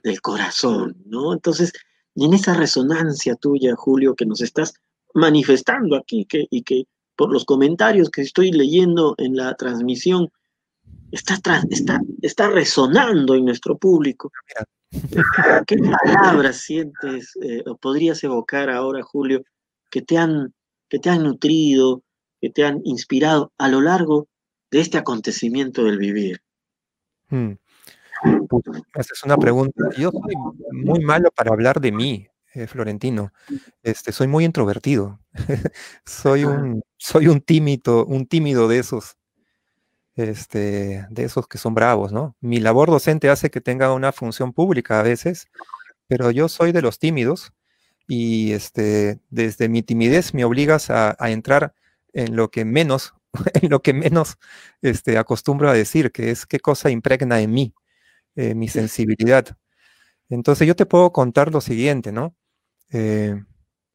[0.04, 1.34] del corazón, ¿no?
[1.34, 1.74] Entonces,
[2.16, 4.74] en esa resonancia tuya, Julio, que nos estás
[5.14, 6.84] manifestando aquí que, y que
[7.16, 10.30] por los comentarios que estoy leyendo en la transmisión,
[11.12, 11.36] está,
[11.70, 14.32] está, está resonando en nuestro público.
[15.68, 19.44] ¿Qué palabras sientes eh, o podrías evocar ahora, Julio,
[19.90, 20.54] que te, han,
[20.88, 22.04] que te han nutrido,
[22.42, 24.28] que te han inspirado a lo largo
[24.72, 26.42] de este acontecimiento del vivir?
[27.30, 27.54] Hmm.
[28.96, 29.90] Esa es una pregunta.
[29.98, 30.36] Yo soy
[30.72, 32.28] muy malo para hablar de mí.
[32.56, 33.32] Eh, Florentino.
[33.84, 35.20] Este, soy muy introvertido.
[36.06, 39.18] soy, un, soy un tímido, un tímido de esos,
[40.16, 42.36] este, de esos que son bravos, ¿no?
[42.42, 45.48] Mi labor docente hace que tenga una función pública a veces,
[46.08, 47.54] pero yo soy de los tímidos
[48.08, 51.76] y este, desde mi timidez me obligas a, entrar
[52.14, 53.14] en lo que menos,
[53.62, 54.38] en lo que menos
[54.82, 57.76] este, acostumbro a decir, que es qué cosa impregna en mí,
[58.40, 59.46] eh, mi sensibilidad.
[60.30, 62.38] Entonces yo te puedo contar lo siguiente, ¿no?
[62.92, 63.36] Eh,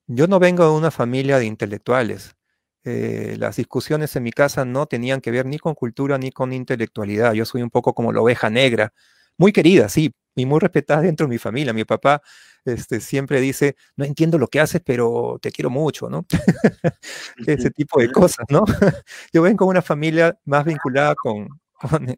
[0.06, 2.36] yo no vengo de una familia de intelectuales.
[2.84, 6.52] Eh, las discusiones en mi casa no tenían que ver ni con cultura ni con
[6.52, 7.32] intelectualidad.
[7.32, 8.92] Yo soy un poco como la oveja negra,
[9.38, 11.72] muy querida, sí, y muy respetada dentro de mi familia.
[11.72, 12.20] Mi papá
[12.66, 16.26] este, siempre dice, no entiendo lo que haces, pero te quiero mucho, ¿no?
[17.46, 18.64] Ese tipo de cosas, ¿no?
[19.32, 22.14] Yo vengo de una familia más vinculada con, con,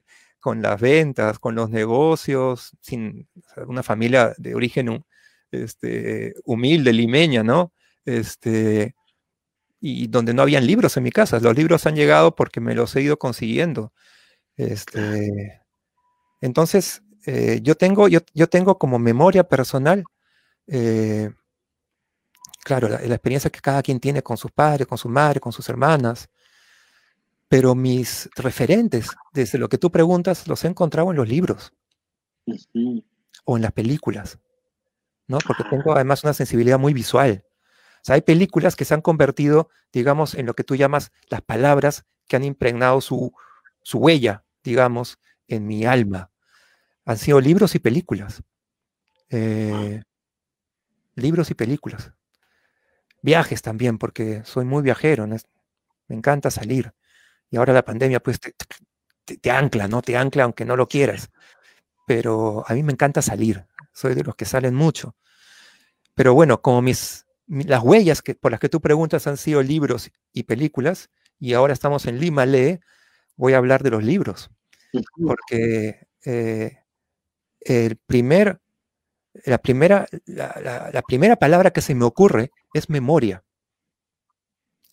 [0.54, 3.28] las ventas, con los negocios, sin
[3.66, 5.04] una familia de origen
[5.50, 7.72] este, humilde, limeña, ¿no?
[8.04, 8.94] Este,
[9.80, 11.40] y donde no habían libros en mi casa.
[11.40, 13.92] Los libros han llegado porque me los he ido consiguiendo.
[14.56, 15.60] Este,
[16.40, 20.04] entonces, eh, yo, tengo, yo, yo, tengo como memoria personal,
[20.66, 21.30] eh,
[22.64, 25.68] claro, la, experiencia que cada quien tiene con sus padres, con su madre, con sus
[25.68, 26.28] hermanas,
[27.48, 31.72] pero mis referentes, desde lo que tú preguntas, los he encontrado en los libros
[33.44, 34.38] o en las películas.
[35.28, 35.38] ¿no?
[35.38, 37.44] Porque tengo además una sensibilidad muy visual.
[37.96, 41.42] O sea, hay películas que se han convertido, digamos, en lo que tú llamas las
[41.42, 43.32] palabras que han impregnado su,
[43.92, 45.18] huella, digamos,
[45.48, 46.30] en mi alma.
[47.04, 48.42] Han sido libros y películas.
[49.30, 50.02] Eh,
[51.14, 52.12] libros y películas.
[53.22, 55.36] Viajes también, porque soy muy viajero, me
[56.08, 56.92] encanta salir.
[57.50, 58.54] Y ahora la pandemia, pues, te,
[59.36, 60.02] te, ancla, ¿no?
[60.02, 61.30] Te ancla aunque no lo quieras.
[62.06, 65.16] Pero a mí me encanta salir, soy de los que salen mucho.
[66.14, 70.10] Pero bueno, como mis, las huellas que, por las que tú preguntas han sido libros
[70.32, 72.80] y películas, y ahora estamos en Lima Lee,
[73.36, 74.50] voy a hablar de los libros.
[75.22, 76.78] Porque eh,
[77.60, 78.60] el primer,
[79.44, 83.44] la, primera, la, primera palabra que se me ocurre es memoria.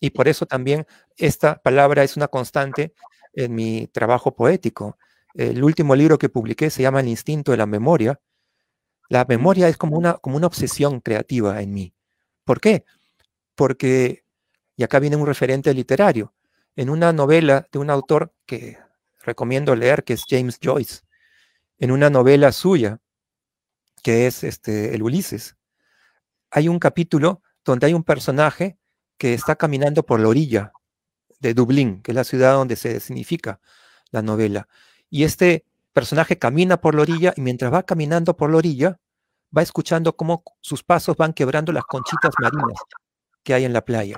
[0.04, 0.86] Y por eso también
[1.16, 2.92] esta palabra es una constante
[3.32, 4.98] en mi trabajo poético.
[5.32, 8.20] El último libro que publiqué se llama El instinto de la memoria,
[9.08, 11.94] la memoria es como una, como una obsesión creativa en mí.
[12.44, 12.84] ¿Por qué?
[13.54, 14.26] Porque,
[14.76, 16.34] y acá viene un referente literario,
[16.76, 18.76] en una novela de un autor que
[19.22, 21.00] recomiendo leer, que es James Joyce,
[21.78, 23.00] en una novela suya,
[24.02, 25.56] que es este, el Ulises,
[26.50, 28.76] hay un capítulo donde hay un personaje
[29.18, 30.72] que está caminando por la orilla
[31.40, 33.60] de Dublín, que es la ciudad donde se significa
[34.10, 34.68] la novela.
[35.10, 39.00] Y este personaje camina por la orilla y mientras va caminando por la orilla,
[39.56, 42.78] va escuchando cómo sus pasos van quebrando las conchitas marinas
[43.42, 44.16] que hay en la playa.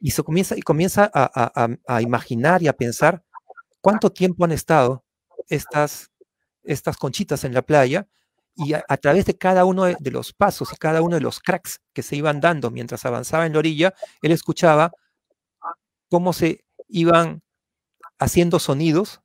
[0.00, 3.22] Y se comienza, y comienza a, imaginar y a pensar
[3.80, 5.04] cuánto tiempo han estado
[5.48, 6.10] estas,
[6.62, 8.08] estas conchitas en la playa
[8.58, 11.80] y a, través de cada uno de, los pasos y cada uno de los cracks
[11.92, 14.90] que se iban dando mientras avanzaba en la orilla, él escuchaba
[16.10, 17.42] cómo se iban
[18.18, 19.20] haciendo sonidos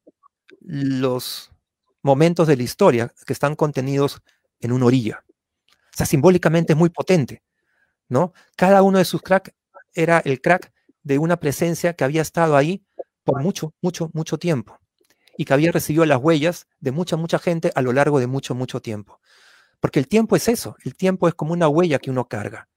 [0.61, 1.51] los
[2.03, 4.21] momentos de la historia que están contenidos
[4.59, 5.25] en una orilla.
[5.67, 7.41] O sea, simbólicamente es muy potente,
[8.09, 8.33] ¿no?
[8.55, 9.51] Cada uno de sus cracks
[9.95, 10.71] era el crack
[11.01, 12.85] de una presencia que había estado ahí
[13.23, 14.79] por mucho, mucho, mucho tiempo
[15.37, 18.53] y que había recibido las huellas de mucha, mucha gente a lo largo de mucho,
[18.53, 19.19] mucho tiempo.
[19.83, 22.69] Porque el tiempo es eso, el tiempo es como una huella que uno carga.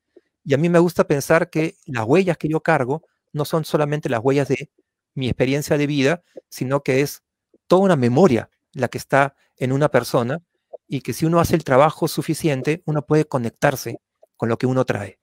[0.42, 4.08] Y a mí me gusta pensar que las huellas que yo cargo no son solamente
[4.08, 4.70] las huellas de
[5.14, 7.22] mi experiencia de vida, sino que es
[7.68, 10.42] toda una memoria la que está en una persona
[10.88, 14.00] y que si uno hace el trabajo suficiente, uno puede conectarse
[14.36, 15.20] con lo que uno trae.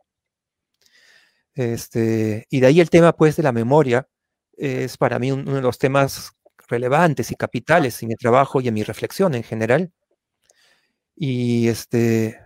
[1.54, 4.08] Este, y de ahí el tema pues de la memoria
[4.56, 6.32] es para mí uno de los temas
[6.70, 9.92] relevantes y capitales en mi trabajo y en mi reflexión en general.
[11.16, 12.40] Y este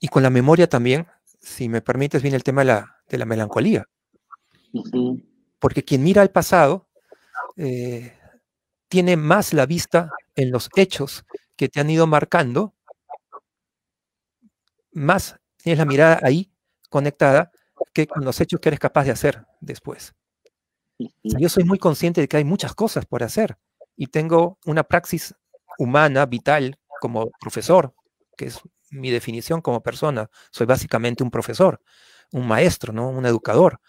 [0.00, 1.06] y con la memoria también,
[1.40, 3.86] si me permites, viene el tema de la, de la melancolía.
[5.58, 6.88] Porque quien mira al pasado
[7.56, 8.18] eh,
[8.88, 11.24] tiene más la vista en los hechos
[11.54, 12.74] que te han ido marcando,
[14.92, 16.50] más tienes la mirada ahí
[16.88, 17.52] conectada
[17.92, 20.14] que con los hechos que eres capaz de hacer después.
[21.22, 23.58] yo soy muy consciente de que hay muchas cosas por hacer
[23.96, 25.34] y tengo una praxis
[25.80, 27.94] humana, vital, como profesor,
[28.36, 28.60] que es
[28.90, 30.28] mi definición como persona.
[30.50, 31.80] Soy básicamente un profesor,
[32.32, 33.08] un maestro, ¿no?
[33.08, 33.80] un educador.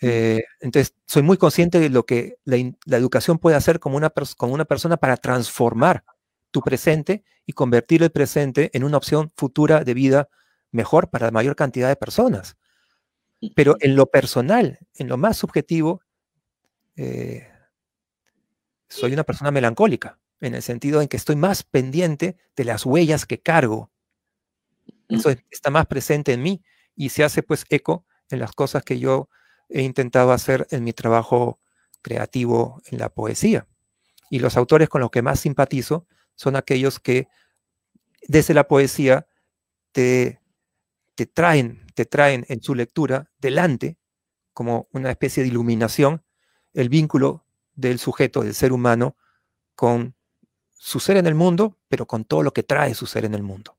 [0.00, 2.56] Eh, entonces, soy muy consciente de lo que la,
[2.96, 6.04] educación puede hacer como una, como una persona para transformar
[6.50, 10.28] tu presente y convertir el presente en una opción futura de vida
[10.70, 12.56] mejor para la mayor cantidad de personas.
[13.54, 16.00] Pero en lo personal, en lo más subjetivo,
[16.96, 17.46] eh,
[18.88, 23.26] soy una persona melancólica, en el sentido en que estoy más pendiente de las huellas
[23.26, 23.90] que cargo.
[25.08, 26.62] Eso está más presente en mí
[26.94, 29.28] y se hace pues eco en las cosas que yo
[29.68, 31.60] he intentado hacer en mi trabajo
[32.02, 33.66] creativo en la poesía.
[34.30, 37.28] Y los autores con los que más simpatizo son aquellos que
[38.26, 39.26] desde la poesía
[39.92, 40.40] te,
[41.14, 43.96] te traen, te traen en su lectura delante,
[44.52, 46.24] como una especie de iluminación,
[46.72, 49.16] el vínculo del sujeto, del ser humano,
[49.74, 50.13] con
[50.84, 53.42] su ser en el mundo, pero con todo lo que trae su ser en el
[53.42, 53.74] mundo.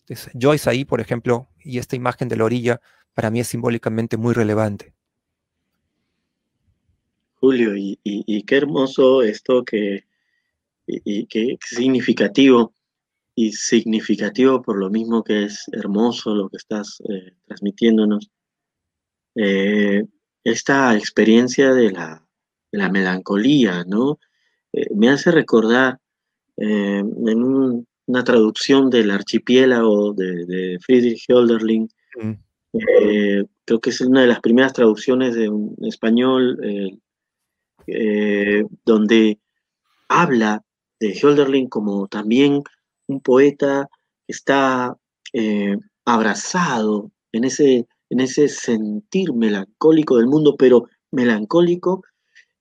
[0.00, 2.80] Entonces, Joyce ahí, por ejemplo, y esta imagen de la orilla,
[3.14, 4.92] para mí es simbólicamente muy relevante.
[7.34, 10.04] Julio, y, qué hermoso esto que,
[10.84, 12.74] y, qué significativo,
[13.36, 18.32] y significativo por lo mismo que es hermoso lo que estás eh, transmitiéndonos,
[19.36, 20.02] eh,
[20.42, 22.26] esta experiencia de la,
[22.72, 24.18] melancolía, ¿no?
[24.72, 25.98] Eh, me hace recordar
[26.56, 31.88] en una traducción del archipiélago de, Friedrich Hölderlin,
[32.20, 32.32] mm.
[32.72, 36.98] Eh, creo que es una de las primeras traducciones de un español eh,
[37.88, 39.38] eh, donde
[40.08, 40.62] habla
[41.00, 42.62] de Hölderlin como también
[43.06, 43.88] un poeta
[44.26, 44.96] que está
[46.04, 52.04] abrazado en ese, en ese sentir melancólico del mundo, pero melancólico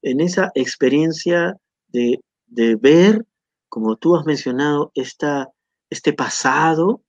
[0.02, 1.58] en esa experiencia
[1.92, 2.22] de,
[2.76, 3.26] ver,
[3.68, 5.50] como tú has mencionado, esta,
[5.90, 7.02] este pasado,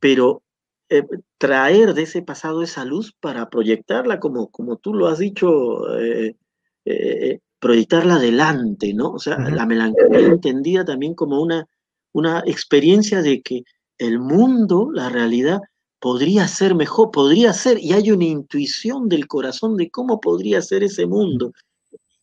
[0.00, 0.42] pero
[0.88, 1.04] eh,
[1.38, 6.36] traer de ese pasado esa luz para proyectarla, como, como tú lo has dicho, eh,
[6.84, 9.12] eh, proyectarla adelante, ¿no?
[9.12, 11.66] O sea, la melancolía entendida también como una,
[12.12, 13.64] una experiencia de que
[13.98, 15.60] el mundo, la realidad,
[16.00, 20.84] podría ser mejor, podría ser, y hay una intuición del corazón de cómo podría ser
[20.84, 21.52] ese mundo.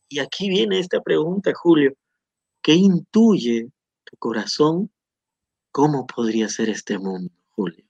[0.07, 1.93] Y aquí viene esta pregunta, Julio,
[2.61, 3.69] ¿qué intuye
[4.03, 4.91] tu corazón?
[5.71, 7.85] ¿Cómo podría ser este mundo, Julio?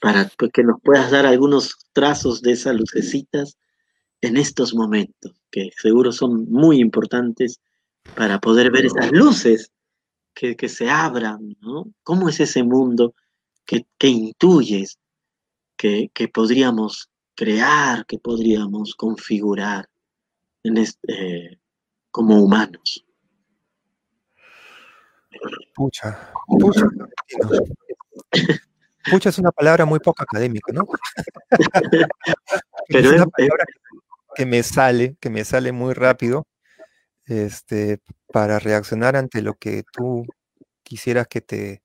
[0.00, 3.58] para que nos puedas dar algunos trazos de esas lucecitas
[4.20, 7.60] en estos momentos, que seguro son muy importantes
[8.14, 9.72] para poder ver esas luces
[10.34, 11.92] que, se abran, ¿no?
[12.04, 13.14] ¿Cómo es ese mundo
[13.64, 14.98] que, intuyes
[15.76, 19.88] que, podríamos crear, que podríamos configurar
[20.62, 21.60] en este,
[22.10, 23.04] como humanos?
[25.74, 26.88] Pucha, pucha.
[29.10, 30.86] Pucha es una palabra muy poco académica, ¿no?
[32.88, 33.64] Pero es una palabra
[34.34, 36.46] que me sale, que me sale muy rápido,
[37.26, 38.00] este,
[38.32, 40.26] para reaccionar ante lo que tú
[40.82, 41.82] quisieras que te,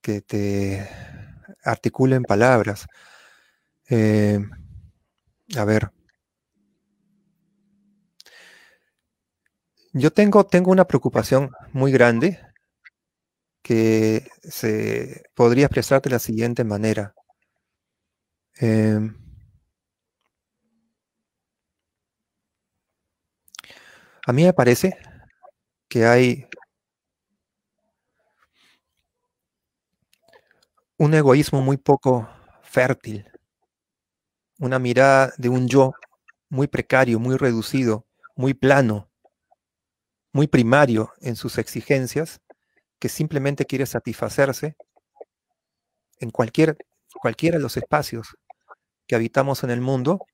[0.00, 0.88] que te
[1.64, 2.86] articule en palabras.
[3.88, 4.38] Eh,
[5.56, 5.90] a ver.
[9.92, 12.40] Yo tengo, tengo una preocupación muy grande
[13.62, 17.14] que se podría expresar de la siguiente manera.
[18.60, 19.14] Em,
[24.26, 24.96] a mí me parece
[25.88, 26.46] que hay
[30.98, 32.28] un egoísmo muy poco
[32.62, 33.26] fértil,
[34.60, 35.92] una mirada de un yo
[36.50, 39.09] muy precario, muy reducido, muy plano,
[40.32, 42.40] muy primario en sus exigencias
[42.98, 44.76] que simplemente quiere satisfacerse
[46.18, 46.76] en cualquier,
[47.20, 48.36] cualquiera de los espacios
[49.06, 50.26] que habitamos en el mundo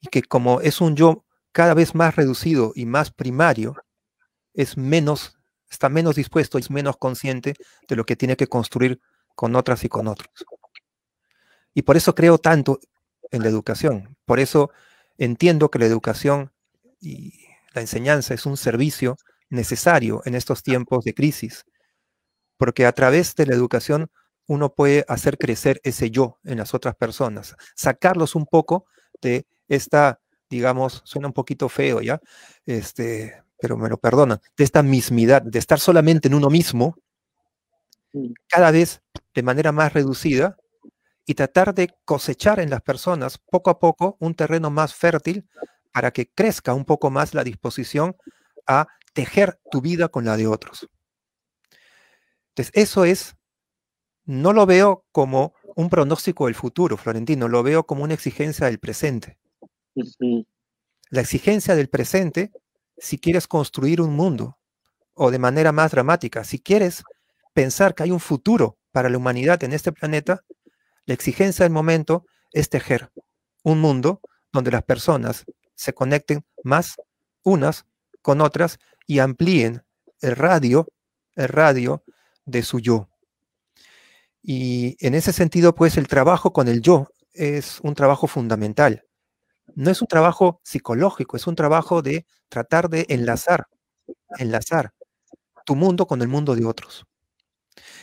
[0.00, 3.76] y que como es un yo cada vez más reducido y más primario,
[4.54, 5.38] es menos,
[5.70, 7.54] está menos dispuesto, es menos consciente
[7.86, 9.00] de lo que tiene que construir
[9.34, 10.30] con otras y con otros.
[11.74, 12.80] Y por eso creo tanto
[13.30, 14.16] en la educación.
[14.24, 14.70] Por eso
[15.18, 16.52] entiendo que la educación
[17.00, 19.16] y la enseñanza es un servicio
[19.50, 21.64] necesario en estos tiempos de crisis,
[22.56, 24.10] porque a través de la educación
[24.46, 28.86] uno puede hacer crecer ese yo en las otras personas, sacarlos un poco
[29.20, 30.20] de esta,
[30.50, 32.20] digamos, suena un poquito feo ya,
[32.66, 36.96] este, pero me lo perdonan, de esta mismidad, de estar solamente en uno mismo,
[38.48, 39.00] cada vez
[39.34, 40.56] de manera más reducida,
[41.24, 45.46] y tratar de cosechar en las personas poco a poco un terreno más fértil
[45.92, 48.16] para que crezca un poco más la disposición
[48.66, 50.88] a tejer tu vida con la de otros.
[52.48, 53.36] Entonces, eso es,
[54.24, 58.78] no lo veo como un pronóstico del futuro, Florentino, lo veo como una exigencia del
[58.78, 59.38] presente.
[61.10, 62.52] La exigencia del presente,
[62.96, 64.58] si quieres construir un mundo,
[65.14, 67.04] o de manera más dramática, si quieres
[67.52, 70.44] pensar que hay un futuro para la humanidad en este planeta,
[71.04, 73.10] la exigencia del momento es tejer
[73.62, 74.20] un mundo
[74.52, 76.96] donde las personas se conecten más
[77.42, 77.86] unas
[78.22, 79.82] con otras y amplíen
[80.20, 80.86] el radio,
[81.34, 82.04] el radio
[82.44, 83.08] de su yo.
[84.42, 89.04] Y en ese sentido, pues el trabajo con el yo es un trabajo fundamental.
[89.74, 93.68] No es un trabajo psicológico, es un trabajo de tratar de enlazar,
[94.38, 94.92] enlazar
[95.64, 97.06] tu mundo con el mundo de otros.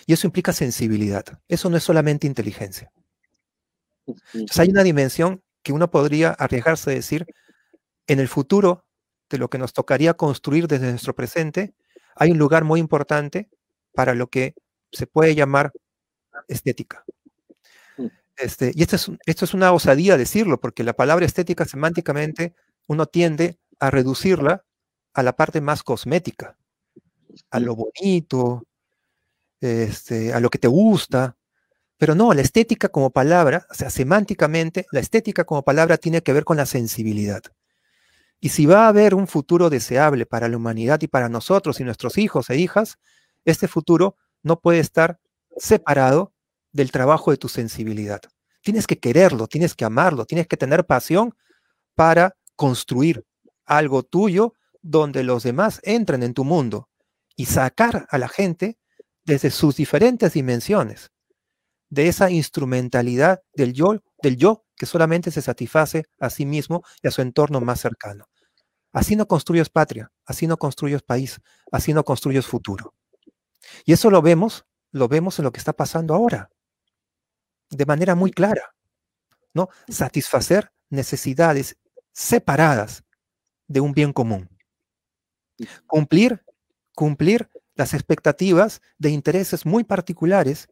[0.06, 1.26] Y eso implica sensibilidad.
[1.48, 2.92] Eso no es solamente inteligencia.
[4.34, 7.28] Entonces hay una dimensión que uno podría arriesgarse a decir,
[8.10, 8.86] en el futuro
[9.30, 11.76] de lo que nos tocaría construir desde nuestro presente,
[12.16, 13.50] hay un lugar muy importante
[13.94, 14.56] para lo que
[14.92, 15.72] se puede llamar
[16.48, 17.06] estética.
[17.98, 18.08] Mm.
[18.38, 22.56] Este, y esto es, esto es una osadía decirlo, porque la palabra estética semánticamente
[22.88, 24.66] uno tiende a reducirla
[25.14, 26.58] a la parte más cosmética,
[27.52, 28.66] a lo bonito,
[29.62, 31.38] este, a lo que te gusta.
[31.98, 36.34] Pero no, la estética como palabra, o sea, semánticamente, la estética como palabra tiene que
[36.34, 37.44] ver con la sensibilidad.
[38.40, 41.84] Y si va a haber un futuro deseable para la humanidad y para nosotros y
[41.84, 42.98] nuestros hijos e hijas,
[43.46, 45.20] este futuro no puede estar
[45.58, 46.34] separado
[46.72, 48.22] del trabajo de tu sensibilidad.
[48.62, 51.36] Tienes que quererlo, tienes que amarlo, tienes que tener pasión
[51.96, 53.26] para construir
[53.66, 56.90] algo tuyo donde los demás entren en tu mundo
[57.36, 58.78] y sacar a la gente
[59.24, 61.12] desde sus diferentes dimensiones,
[61.90, 67.10] de esa instrumentalidad del yo, del yo que solamente se satisface a sí mismo y
[67.10, 68.30] a su entorno más cercano.
[68.94, 72.96] Así no construyes patria, así no construyes país, así no construyes futuro.
[73.84, 76.50] Y eso lo vemos, lo vemos en lo que está pasando ahora,
[77.70, 78.74] de manera muy clara.
[79.54, 79.68] ¿no?
[79.90, 81.76] Satisfacer necesidades
[82.14, 83.04] separadas
[83.68, 84.50] de un bien común.
[85.88, 86.42] Cumplir,
[86.96, 90.70] cumplir las expectativas de intereses muy particulares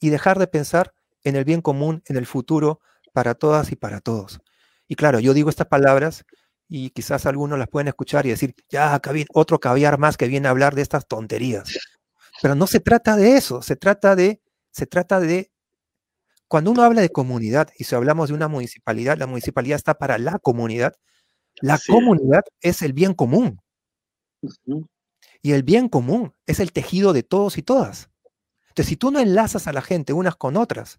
[0.00, 0.94] y dejar de pensar
[1.24, 2.80] en el bien común, en el futuro,
[3.12, 4.40] para todas y para todos.
[4.88, 6.24] Y claro, yo digo estas palabras
[6.68, 9.00] y quizás algunos las pueden escuchar y decir, ya,
[9.34, 11.68] otro caviar más que viene a hablar de estas tonterías.
[12.40, 14.40] Pero no se trata de eso, se trata de,
[14.70, 15.50] se trata de,
[16.48, 20.18] cuando uno habla de comunidad y si hablamos de una municipalidad, la municipalidad está para
[20.18, 20.94] la comunidad,
[21.60, 23.60] la comunidad es el bien común.
[25.42, 28.10] Y el bien común es el tejido de todos y todas.
[28.68, 30.98] Entonces, si tú no enlazas a la gente unas con otras,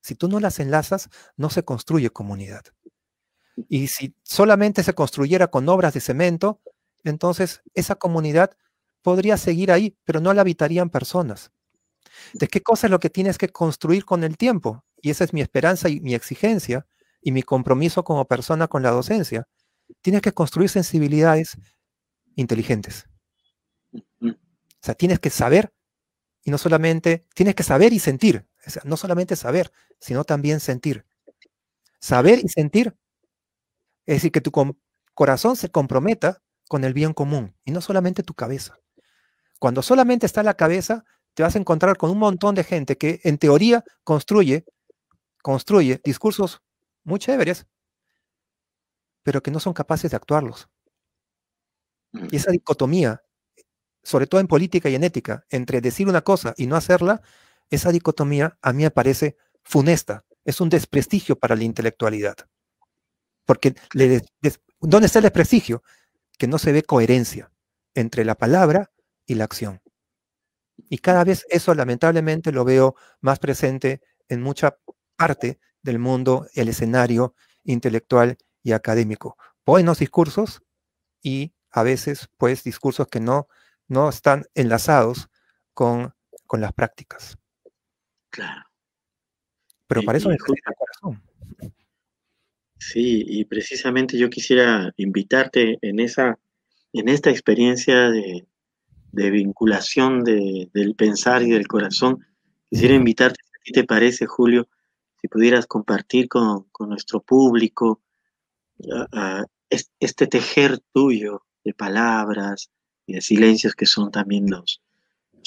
[0.00, 2.62] si tú no las enlazas, no se construye comunidad.
[3.68, 6.60] Y si solamente se construyera con obras de cemento,
[7.04, 8.56] entonces esa comunidad
[9.02, 11.52] podría seguir ahí, pero no la habitarían personas.
[12.32, 14.84] ¿De qué cosa es lo que tienes que construir con el tiempo?
[15.00, 16.86] Y esa es mi esperanza y mi exigencia
[17.22, 19.46] y mi compromiso como persona con la docencia.
[20.02, 21.56] Tienes que construir sensibilidades
[22.36, 23.06] inteligentes.
[24.22, 25.72] O sea, tienes que saber
[26.42, 28.46] y no solamente, tienes que saber y sentir.
[28.66, 31.06] O sea, no solamente saber, sino también sentir.
[32.00, 32.96] Saber y sentir
[34.06, 34.50] es decir, que tu
[35.14, 38.78] corazón se comprometa con el bien común y no solamente tu cabeza.
[39.58, 41.04] Cuando solamente está la cabeza,
[41.34, 44.66] te vas a encontrar con un montón de gente que en teoría construye,
[45.42, 46.62] construye discursos
[47.04, 47.66] muy chéveres,
[49.22, 50.68] pero que no son capaces de actuarlos.
[52.30, 53.22] Y esa dicotomía
[54.02, 57.22] sobre todo en política y en ética, entre decir una cosa y no hacerla,
[57.70, 62.36] esa dicotomía a mí me parece funesta, es un desprestigio para la intelectualidad.
[63.44, 63.74] Porque
[64.80, 65.82] ¿dónde está el desprestigio?
[66.38, 67.52] Que no se ve coherencia
[67.94, 68.90] entre la palabra
[69.26, 69.80] y la acción.
[70.88, 74.78] Y cada vez eso lamentablemente lo veo más presente en mucha
[75.16, 79.36] parte del mundo, el escenario intelectual y académico.
[79.66, 80.62] Buenos discursos
[81.22, 83.48] y a veces pues discursos que no,
[83.88, 85.28] no están enlazados
[85.74, 86.14] con,
[86.46, 87.39] con las prácticas.
[88.30, 88.64] Claro.
[89.86, 91.22] Pero para eso necesita corazón.
[92.78, 96.38] Sí, y precisamente yo quisiera invitarte en esa,
[96.92, 98.46] en esta experiencia de,
[99.12, 102.24] vinculación del pensar y del corazón.
[102.70, 104.68] Quisiera invitarte, si te parece, Julio,
[105.20, 108.00] si pudieras compartir con, nuestro público
[109.68, 112.70] este tejer tuyo de palabras
[113.06, 114.80] y de silencios que son también los,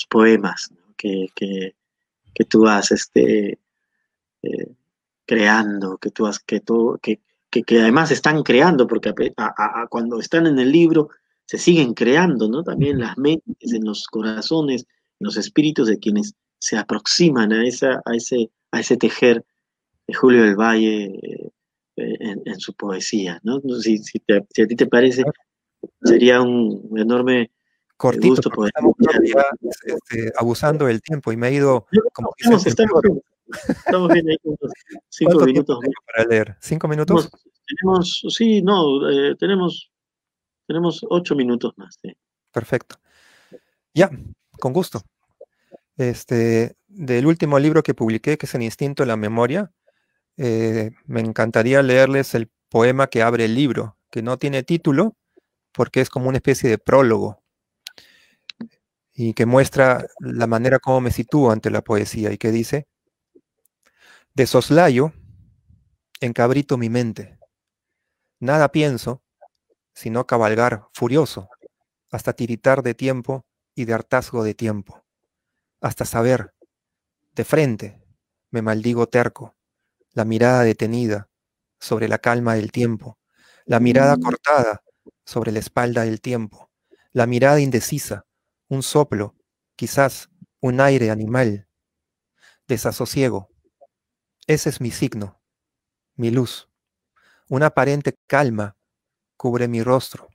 [0.09, 1.75] poemas que,
[2.45, 3.59] tú has este,
[4.41, 4.75] eh,
[5.25, 7.19] creando, que tú has, que, tú, que,
[7.49, 9.13] que, además están creando, porque
[9.89, 11.09] cuando están en el libro
[11.45, 12.63] se siguen creando, ¿no?
[12.63, 14.85] También las mentes, en los corazones,
[15.19, 19.45] en los espíritus de quienes se aproximan a, esa, a, ese, a ese tejer
[20.07, 21.05] de Julio del Valle
[21.95, 23.61] eh, en, su poesía, ¿no?
[23.81, 25.23] Si, si, a ti te parece,
[26.03, 27.51] sería un enorme
[28.03, 28.73] Cortito, gusto poder...
[29.85, 31.87] Este, abusando del tiempo y me he ido...
[32.11, 34.59] Como Estamos bien ahí unos
[35.09, 35.79] cinco minutos.
[36.05, 36.57] Para leer?
[36.59, 37.29] ¿Cinco minutos?
[37.65, 39.89] Tenemos, sí, no, eh, tenemos,
[40.67, 41.97] tenemos ocho minutos más.
[42.51, 42.97] Perfecto.
[43.93, 44.11] Ya,
[44.59, 45.01] con gusto.
[45.95, 49.71] Este, del último libro que publiqué, que es El Instinto de la Memoria,
[50.35, 55.15] eh, me encantaría leerles el poema que abre el libro, que no tiene título,
[55.71, 57.42] porque es como una especie de prólogo
[59.13, 62.87] y que muestra la manera como me sitúo ante la poesía y que dice,
[64.33, 65.13] de soslayo,
[66.19, 67.37] encabrito mi mente.
[68.39, 69.21] Nada pienso,
[69.93, 71.47] sino cabalgar furioso,
[72.11, 73.45] hasta tiritar de tiempo
[73.75, 75.03] y de hartazgo de tiempo,
[75.81, 76.53] hasta saber,
[77.33, 78.03] de frente,
[78.49, 79.55] me maldigo terco,
[80.13, 81.29] la mirada detenida
[81.79, 83.17] sobre la calma del tiempo,
[83.65, 84.83] la mirada cortada
[85.25, 86.71] sobre la espalda del tiempo,
[87.11, 88.25] la mirada indecisa,
[88.73, 89.35] un soplo,
[89.75, 91.67] quizás un aire animal,
[92.67, 93.49] desasosiego,
[94.47, 95.39] ese es mi signo,
[96.15, 96.69] mi luz.
[97.47, 98.75] Una aparente calma
[99.37, 100.27] cubre mi rostro.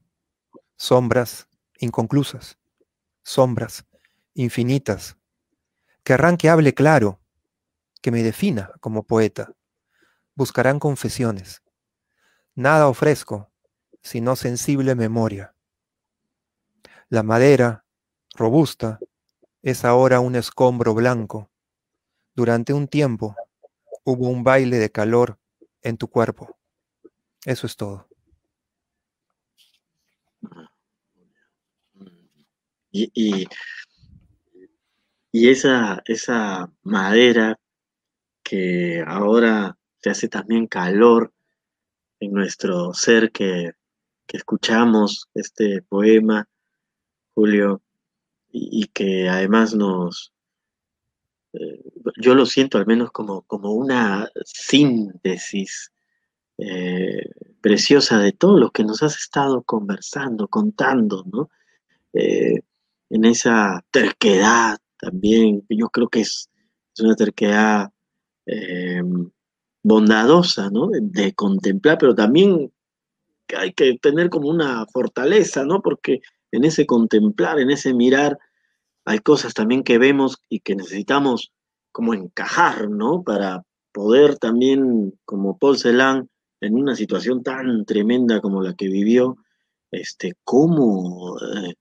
[0.77, 2.59] Sombras inconclusas,
[3.23, 3.85] sombras
[4.35, 5.17] infinitas.
[6.05, 7.21] Querrán que hable claro,
[8.01, 9.53] que me defina como poeta.
[10.35, 11.63] Buscarán confesiones.
[12.55, 13.51] Nada ofrezco,
[14.01, 15.55] sino sensible memoria.
[17.09, 17.85] La madera,
[18.39, 18.99] robusta,
[19.63, 21.51] es ahora un escombro blanco.
[22.35, 23.37] Durante un tiempo
[24.05, 25.39] hubo un baile de calor
[25.83, 26.57] en tu cuerpo.
[27.45, 28.09] Eso es todo.
[32.91, 33.47] Y,
[35.33, 37.59] esa, esa madera
[38.43, 41.33] que ahora se hace también calor
[42.21, 43.73] en nuestro ser que,
[44.31, 46.47] escuchamos este poema,
[47.35, 47.81] Julio,
[48.51, 50.33] y que además nos,
[51.53, 51.83] eh,
[52.17, 55.93] yo lo siento al menos como, como una síntesis
[56.59, 57.31] eh,
[57.61, 61.49] preciosa de todo lo que nos has estado conversando, contando, ¿no?
[62.13, 62.61] Eh,
[63.11, 66.51] en esa terquedad también, yo creo que es,
[67.01, 67.93] una terquedad
[69.85, 70.89] bondadosa, ¿no?
[70.91, 72.73] De, contemplar, pero también
[73.57, 75.81] hay que tener como una fortaleza, ¿no?
[75.81, 76.21] Porque
[76.53, 78.39] en ese contemplar, en ese mirar,
[79.05, 81.53] hay cosas también que vemos y que necesitamos
[81.93, 83.23] como encajar, ¿no?
[83.23, 86.29] Para poder también, como Paul Celan,
[86.61, 89.37] en una situación tan tremenda como la que vivió,
[89.91, 91.75] este, cómo eh,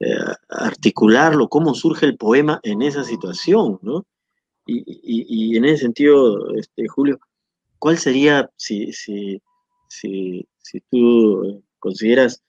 [0.00, 0.14] eh,
[0.48, 4.04] articularlo, cómo surge el poema en esa situación, ¿no?
[4.68, 7.20] Y, en ese sentido, este, Julio,
[7.78, 9.40] ¿cuál sería, si, si,
[9.88, 12.42] si, si tú consideras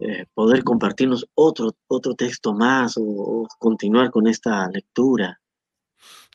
[0.00, 5.40] eh, poder compartirnos otro, otro texto más o, continuar con esta lectura.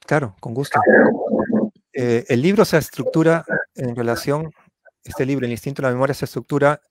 [0.05, 0.79] Claro, con gusto.
[1.93, 3.45] Eh, el libro se estructura
[3.75, 4.51] en relación,
[5.03, 6.81] este libro, El Instinto de la Memoria, se estructura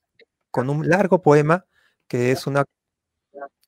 [0.51, 1.65] con un largo poema
[2.09, 2.65] que es una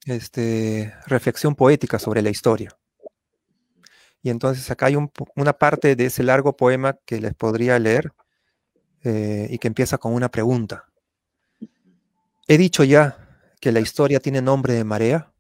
[0.06, 2.76] este, reflexión poética sobre la historia.
[4.22, 8.12] Y entonces acá hay una parte de ese largo poema que les podría leer
[9.02, 10.86] eh, y que empieza con una pregunta.
[12.46, 13.16] He dicho ya
[13.58, 15.32] que la historia tiene nombre de marea.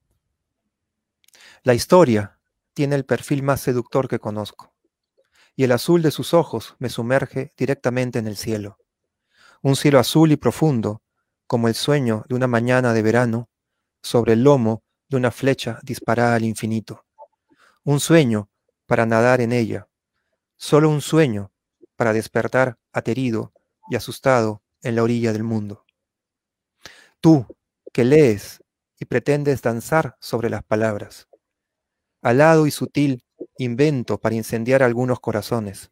[1.62, 2.38] La historia
[2.72, 4.74] tiene el perfil más seductor que conozco,
[5.54, 8.78] y el azul de sus ojos me sumerge directamente en el cielo.
[9.60, 11.02] Un cielo azul y profundo,
[11.46, 13.50] como el sueño de una mañana de verano,
[14.02, 17.04] sobre el lomo de una flecha disparada al infinito.
[17.84, 18.48] un sueño
[18.86, 19.88] para nadar en ella,
[20.56, 21.52] solo un sueño
[21.96, 23.52] para despertar aterido
[23.90, 25.84] y asustado en la orilla del mundo.
[27.24, 27.46] Tú,
[27.90, 28.62] que lees
[29.00, 31.26] y pretendes danzar sobre las palabras,
[32.20, 33.24] alado y sutil
[33.56, 35.90] invento para incendiar algunos corazones,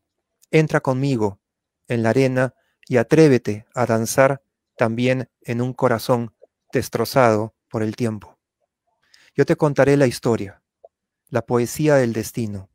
[0.50, 1.40] entra conmigo
[1.88, 2.54] en la arena
[2.86, 4.42] y atrévete a danzar
[4.76, 6.34] también en un corazón
[6.70, 8.38] destrozado por el tiempo.
[9.34, 10.62] Yo te contaré la historia,
[11.30, 12.68] la poesía del destino.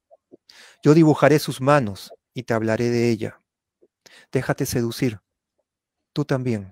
[0.82, 3.40] Yo dibujaré sus manos y te hablaré de ella.
[4.32, 5.20] Déjate seducir,
[6.12, 6.72] tú también,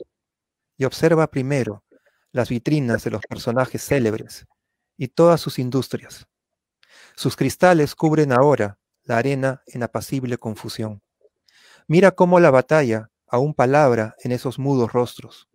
[0.78, 1.84] y observa primero
[2.32, 4.45] las vitrinas de los personajes célebres
[4.97, 6.28] y todas sus industrias.
[7.15, 11.01] Sus cristales cubren ahora la arena en apacible confusión.
[11.88, 15.47] Mira cómo la batalla aún palabra en esos mudos rostros.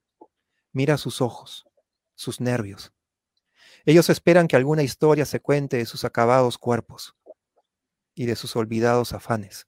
[0.72, 1.66] Mira sus ojos,
[2.14, 2.92] sus nervios.
[3.84, 7.16] Ellos esperan que alguna historia se cuente de sus acabados cuerpos
[8.14, 9.66] y de sus olvidados afanes.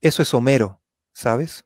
[0.00, 0.80] Eso es Homero,
[1.12, 1.64] ¿sabes?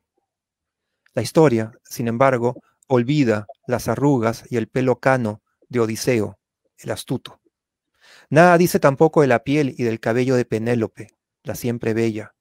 [1.13, 6.41] La historia, sin embargo, olvida las arrugas y el pelo cano de Odiseo,
[6.77, 7.41] el astuto.
[8.29, 11.15] Nada dice tampoco de la piel y del cabello de Penélope,
[11.45, 12.35] la siempre bella,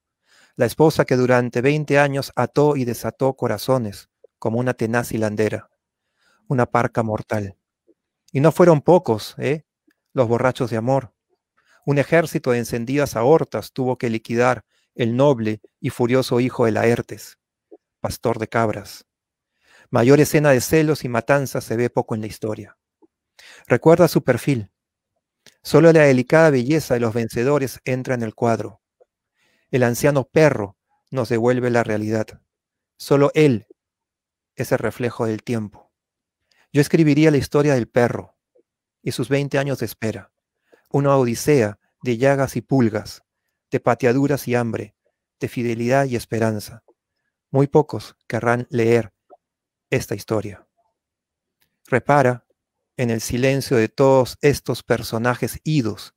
[0.56, 5.70] la esposa que durante veinte años ató y desató corazones como una tenaz hilandera,
[6.48, 7.56] una parca mortal.
[8.32, 9.64] Y no fueron pocos, ¿eh?
[10.12, 11.14] Los borrachos de amor.
[11.86, 14.64] Un ejército de encendidas aortas tuvo que liquidar
[14.96, 17.38] el noble y furioso hijo de Laertes,
[18.00, 19.06] pastor de cabras.
[19.92, 22.78] Mayor escena de celos y matanzas se ve poco en la historia.
[23.66, 24.70] Recuerda su perfil.
[25.62, 28.80] Solo la delicada belleza de los vencedores entra en el cuadro.
[29.72, 30.76] El anciano perro
[31.10, 32.40] nos devuelve la realidad.
[32.98, 33.66] Solo él
[34.54, 35.90] es el reflejo del tiempo.
[36.72, 38.36] Yo escribiría la historia del perro
[39.02, 40.30] y sus 20 años de espera,
[40.90, 43.24] una odisea de llagas y pulgas,
[43.72, 44.94] de pateaduras y hambre,
[45.40, 46.84] de fidelidad y esperanza.
[47.50, 49.12] Muy pocos querrán leer
[49.90, 50.66] esta historia.
[51.86, 52.46] Repara
[52.96, 56.14] en el silencio de todos estos personajes idos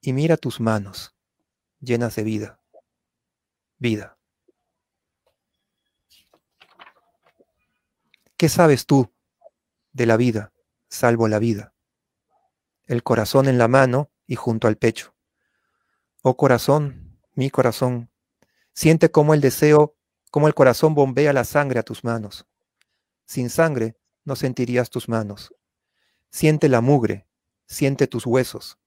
[0.00, 1.14] y mira tus manos
[1.80, 2.60] llenas de vida.
[3.78, 4.18] Vida.
[8.36, 9.12] ¿Qué sabes tú
[9.92, 10.52] de la vida,
[10.88, 11.74] salvo la vida?
[12.84, 15.14] El corazón en la mano y junto al pecho.
[16.22, 18.10] Oh corazón, mi corazón,
[18.72, 19.96] siente cómo el deseo,
[20.30, 22.46] cómo el corazón bombea la sangre a tus manos.
[23.30, 25.54] Sin sangre no sentirías tus manos.
[26.32, 27.28] Siente la mugre,
[27.68, 28.80] siente tus huesos.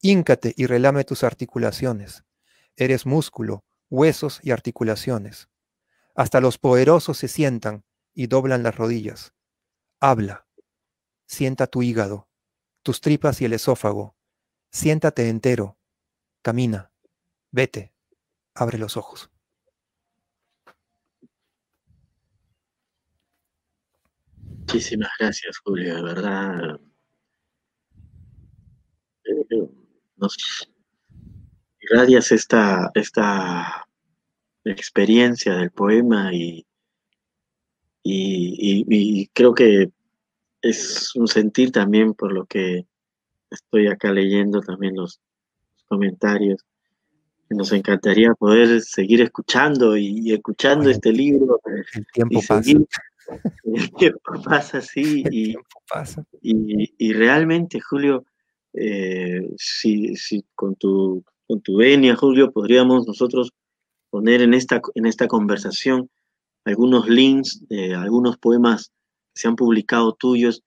[0.00, 2.24] Híncate y relame tus articulaciones.
[2.74, 5.50] Eres músculo, huesos y articulaciones.
[6.14, 7.84] Hasta los poderosos se sientan
[8.14, 9.34] y doblan las rodillas.
[10.00, 10.46] Habla.
[11.26, 12.30] Sienta tu hígado,
[12.82, 14.16] tus tripas y el esófago.
[14.70, 15.76] Siéntate entero.
[16.40, 16.92] Camina.
[17.50, 17.92] Vete.
[18.54, 19.31] Abre los ojos.
[24.72, 26.80] Muchísimas gracias, Julio, de verdad.
[29.24, 29.68] Eh,
[30.16, 30.66] nos
[31.78, 33.86] irradias esta, esta
[34.64, 36.64] experiencia del poema y,
[38.02, 39.90] y, creo que
[40.62, 42.86] es un sentir también por lo que
[43.50, 45.20] estoy acá leyendo también los,
[45.86, 46.64] comentarios.
[47.50, 51.60] Nos encantaría poder seguir escuchando y, escuchando este libro.
[51.92, 52.72] El tiempo pasa.
[53.64, 55.24] El tiempo pasa así.
[55.30, 55.54] y,
[55.88, 56.24] pasa.
[56.40, 58.24] Y, realmente, Julio,
[58.74, 63.50] eh, si, si, con, tu, con tu venia, Julio, podríamos nosotros
[64.10, 66.10] poner en esta, en esta conversación
[66.64, 68.92] algunos links de algunos poemas
[69.34, 70.62] que se han publicado tuyos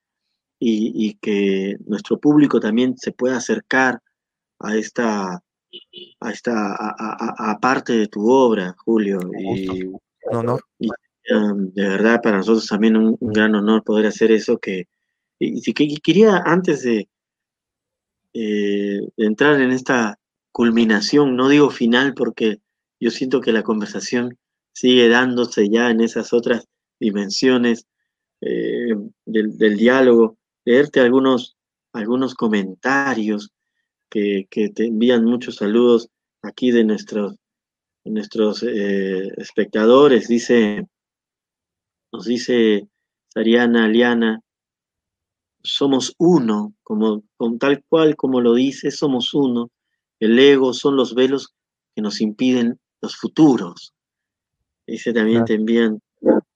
[0.58, 4.00] y, que nuestro público también se pueda acercar
[4.58, 5.42] a esta
[6.20, 9.20] a esta a, parte de tu obra, Julio.
[9.38, 9.92] Y,
[10.32, 10.88] no, y
[11.28, 14.58] Um, de verdad, para nosotros también un, gran honor poder hacer eso.
[14.58, 14.86] Que,
[15.38, 17.08] y, quería, antes de,
[18.32, 20.18] eh, de, entrar en esta
[20.52, 22.60] culminación, no digo final porque
[23.00, 24.38] yo siento que la conversación
[24.72, 26.66] sigue dándose ya en esas otras
[27.00, 27.86] dimensiones
[28.40, 31.56] eh, del, diálogo, leerte algunos,
[31.92, 33.50] algunos comentarios
[34.08, 36.08] que, que, te envían muchos saludos
[36.42, 37.36] aquí de nuestros,
[38.04, 40.28] nuestros eh, espectadores.
[40.28, 40.86] Dice
[42.12, 42.88] nos dice
[43.28, 44.40] Sariana Liana,
[45.62, 49.70] somos uno, como, con tal cual como lo dice, somos uno.
[50.20, 51.54] El ego son los velos
[51.94, 53.94] que nos impiden los futuros.
[54.86, 56.00] Dice también te envían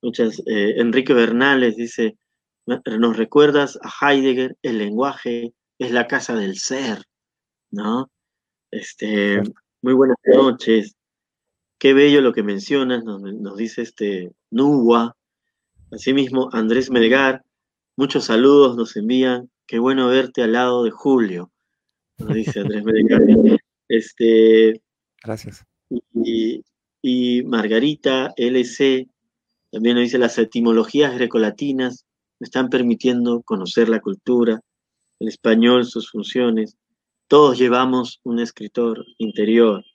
[0.01, 2.17] muchas, eh, Enrique Bernales dice,
[2.65, 7.03] nos recuerdas a Heidegger, el lenguaje es la casa del ser,
[7.71, 8.09] ¿no?
[8.71, 9.41] Este,
[9.81, 10.95] muy buenas noches.
[11.79, 15.15] Qué bello lo que mencionas, nos, dice este Nuwa.
[15.91, 17.43] Asimismo, Andrés Melgar,
[17.95, 19.49] muchos saludos nos envían.
[19.67, 21.51] Qué bueno verte al lado de Julio,
[22.17, 23.21] nos dice Andrés Melgar.
[23.93, 24.81] Este,
[25.21, 25.65] Gracias.
[26.13, 26.63] Y,
[27.01, 29.09] y Margarita LC
[29.69, 32.05] también nos dice las etimologías grecolatinas
[32.41, 34.59] me están permitiendo conocer la cultura,
[35.19, 36.75] el español, sus funciones.
[37.27, 39.85] Todos llevamos un escritor interior.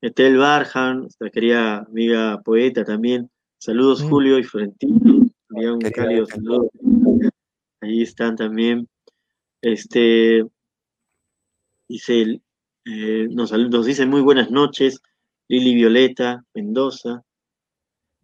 [0.00, 3.30] Etel Barjan, nuestra querida amiga poeta también.
[3.58, 4.08] Saludos mm.
[4.08, 5.28] Julio y Florentino.
[5.50, 6.70] un cálido saludo.
[7.80, 8.88] Ahí están también.
[9.60, 10.44] Este
[11.88, 12.40] dice,
[12.84, 15.00] eh, nos, nos dice muy buenas noches.
[15.48, 17.22] Lili Violeta Mendoza.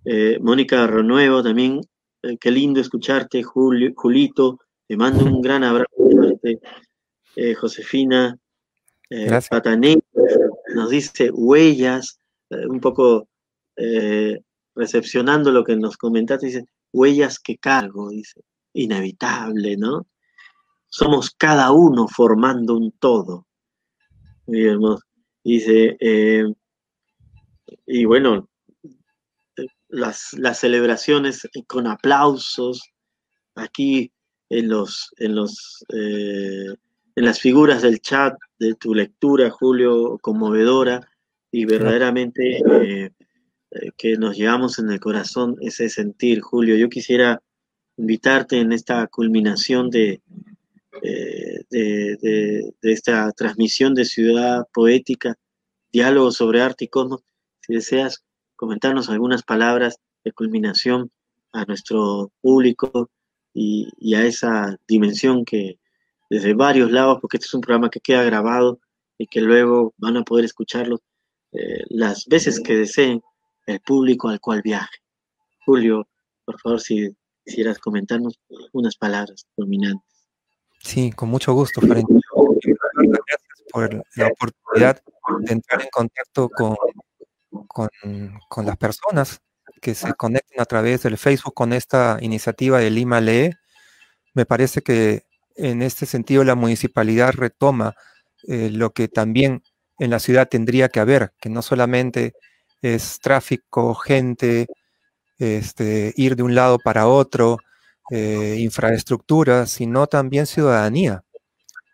[0.05, 1.81] Eh, Mónica Renuevo también
[2.23, 4.59] eh, qué lindo escucharte, Julito.
[4.87, 5.91] Te mando un gran abrazo.
[7.37, 8.39] Eh, Josefina
[9.11, 9.99] eh, Patané
[10.75, 12.19] nos dice huellas,
[12.51, 13.29] eh, un poco
[14.75, 20.07] recepcionando lo que nos comentaste, dice huellas que cargo, dice, inevitable, ¿no?
[20.89, 23.47] Somos cada uno formando un todo.
[24.47, 25.03] Muy hermoso.
[25.43, 25.97] Dice,
[27.87, 28.49] y bueno,
[29.89, 32.83] las, celebraciones con aplausos,
[33.55, 34.13] aquí
[34.51, 36.75] en, los, en, los, eh,
[37.17, 41.01] en las figuras del chat de tu lectura, Julio, conmovedora
[41.51, 42.63] y verdaderamente eh,
[43.05, 43.11] eh,
[43.97, 46.77] que nos llevamos en el corazón ese sentir, Julio.
[46.77, 47.43] Yo quisiera
[47.97, 50.21] invitarte en esta culminación de,
[51.71, 55.37] de, esta transmisión de Ciudad Poética,
[55.93, 57.23] diálogo sobre arte y cosmos,
[57.61, 58.25] si deseas
[58.57, 61.11] comentarnos algunas palabras de culminación
[61.53, 63.11] a nuestro público
[63.53, 65.79] y, a esa dimensión que
[66.31, 68.81] desde varios lados, porque este es un programa que queda grabado
[69.19, 71.01] y que luego van a poder escucharlo
[71.53, 73.23] eh, las veces que deseen
[73.67, 74.99] el público al cual viaje.
[75.65, 76.07] Julio,
[76.45, 78.39] por favor, si quisieras comentarnos
[78.73, 80.29] unas palabras culminantes.
[80.81, 82.21] Sí, con mucho gusto, Florentino.
[82.63, 85.03] Gracias por la oportunidad
[85.41, 86.77] de entrar en contacto con
[87.69, 87.89] con,
[88.49, 89.41] con, las personas
[89.81, 93.51] que se conecten a través del Facebook con esta iniciativa de Lima Lee.
[94.35, 95.25] Me parece que
[95.57, 97.95] en este sentido la municipalidad retoma
[98.49, 99.63] eh, lo que también
[99.99, 102.35] en la ciudad tendría que haber, que no solamente
[102.85, 104.67] es tráfico, gente,
[105.39, 107.59] este, ir de un lado para otro,
[108.11, 111.25] eh, infraestructura, sino también ciudadanía.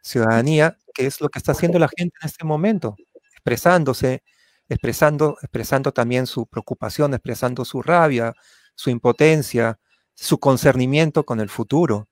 [0.02, 2.96] Ciudadanía, que es lo que está haciendo la gente en este momento,
[3.34, 4.22] expresándose,
[4.68, 8.34] expresando, expresando también su preocupación, expresando su rabia,
[8.74, 9.78] su impotencia,
[10.14, 12.08] su concernimiento con el futuro.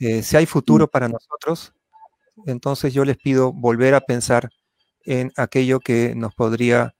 [0.00, 1.74] Eh, si hay futuro para nosotros,
[2.46, 4.50] entonces yo les pido volver a pensar
[5.04, 6.95] en aquello que nos podría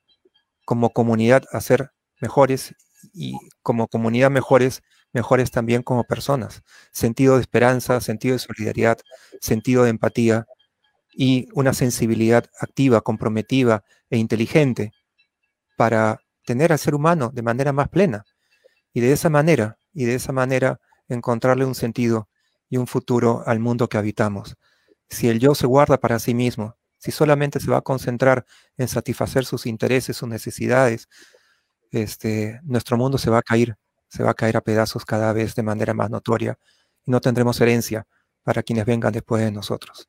[0.66, 2.74] como comunidad hacer mejores
[3.14, 4.82] y como comunidad mejores,
[5.14, 6.62] mejores también como personas.
[6.92, 8.98] Sentido de esperanza, sentido de solidaridad,
[9.40, 10.46] sentido de empatía,
[11.16, 14.92] y una sensibilidad activa, comprometida e inteligente
[15.76, 18.24] para tener al ser humano de manera más plena.
[18.92, 22.28] Y de esa manera, y de esa manera encontrarle un sentido
[22.68, 24.56] y un futuro al mundo que habitamos.
[25.08, 26.76] Si el yo se guarda para sí mismo,
[27.06, 28.44] si solamente se va a concentrar
[28.76, 31.08] en satisfacer sus intereses, sus necesidades,
[31.90, 33.76] este, nuestro mundo se va a caer,
[34.08, 36.58] se va a caer a pedazos cada vez de manera más notoria
[37.04, 38.06] y no tendremos herencia
[38.42, 40.08] para quienes vengan después de nosotros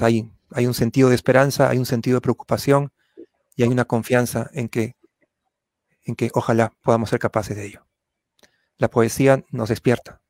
[0.00, 2.92] hay, hay un sentido de esperanza, hay un sentido de preocupación
[3.56, 4.96] y hay una confianza en que,
[6.04, 7.86] en que ojalá podamos ser capaces de ello.
[8.76, 10.20] La poesía nos despierta.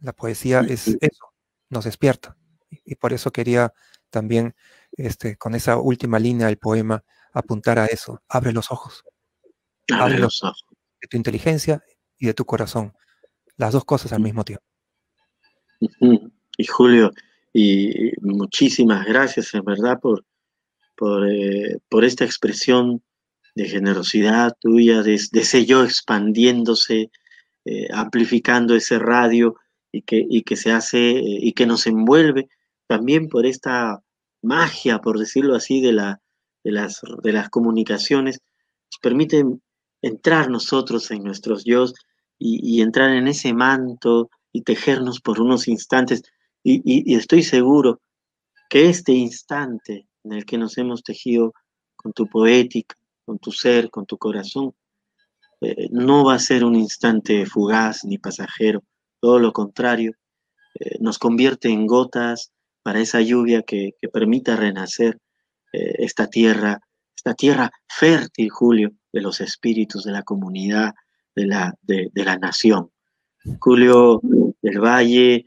[0.00, 1.26] La poesía es eso,
[1.68, 2.36] nos despierta.
[2.70, 3.72] Y, por eso quería
[4.16, 4.54] también,
[4.92, 7.04] este, con esa última línea del poema,
[7.34, 8.22] apuntar a eso.
[8.30, 9.04] Abre los ojos.
[9.92, 10.64] Abre los ojos.
[11.02, 11.84] De tu inteligencia
[12.16, 12.94] y de tu corazón.
[13.58, 14.64] Las dos cosas al mismo tiempo.
[16.56, 17.10] Y Julio,
[17.52, 20.24] y muchísimas gracias, en verdad, por,
[20.96, 23.02] por, eh, esta expresión
[23.54, 27.10] de generosidad tuya, de, ese yo expandiéndose,
[27.66, 29.56] eh, amplificando ese radio
[29.92, 32.48] y que, que se hace eh, y que nos envuelve
[32.86, 34.02] también por esta
[34.46, 36.20] magia, por decirlo así, de, la,
[36.64, 38.40] de, las, de las comunicaciones,
[38.90, 39.44] nos permite
[40.02, 41.84] entrar nosotros en nuestros yo
[42.38, 46.22] y, y entrar en ese manto y tejernos por unos instantes.
[46.68, 48.00] Y, estoy seguro
[48.68, 51.52] que este instante en el que nos hemos tejido
[51.94, 54.74] con tu poética, con tu ser, con tu corazón,
[55.60, 58.82] eh, no va a ser un instante fugaz ni pasajero,
[59.20, 60.12] todo lo contrario,
[60.80, 62.52] eh, nos convierte en gotas
[62.86, 65.18] para esa lluvia que, permita renacer
[65.72, 66.78] eh, esta tierra,
[67.16, 70.94] esta tierra fértil, Julio, de los espíritus, de la comunidad,
[71.34, 72.92] de la, de, la nación.
[73.58, 74.20] Julio
[74.62, 75.46] del Valle,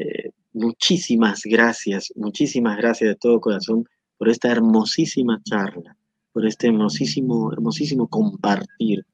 [0.00, 3.84] eh, muchísimas gracias, muchísimas gracias de todo corazón
[4.16, 5.94] por esta hermosísima charla,
[6.32, 9.04] por este hermosísimo, hermosísimo compartir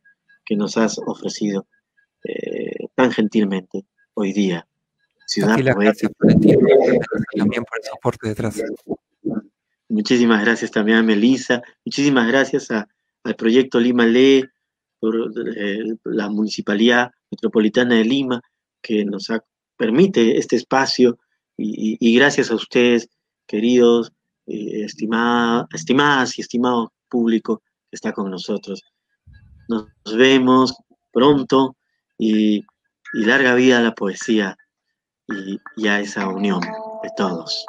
[0.44, 1.66] que nos has ofrecido
[2.22, 4.64] eh, tan gentilmente hoy día.
[5.26, 8.62] Ciudad Gracias también por el soporte detrás.
[9.88, 14.44] Muchísimas gracias también a Melissa, muchísimas gracias al proyecto Lima Lee,
[14.98, 18.40] por eh, la Municipalidad Metropolitana de Lima,
[18.80, 19.28] que nos
[19.76, 21.18] permite este espacio,
[21.56, 23.08] y, gracias a ustedes,
[23.46, 24.12] queridos,
[24.46, 28.82] eh, estimadas y estimado público que está con nosotros.
[29.68, 30.74] Nos vemos
[31.12, 31.76] pronto
[32.18, 32.64] y,
[33.12, 34.56] larga vida a la poesía
[35.28, 37.66] y, a esa unión de todos.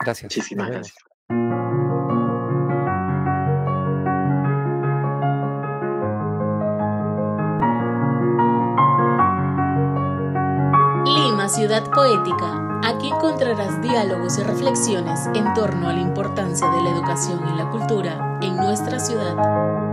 [0.00, 0.24] Gracias.
[0.24, 0.96] Muchísimas gracias.
[11.04, 12.80] Lima, ciudad poética.
[12.84, 17.70] Aquí encontrarás diálogos y reflexiones en torno a la importancia de la educación y la
[17.70, 19.85] cultura en nuestra ciudad.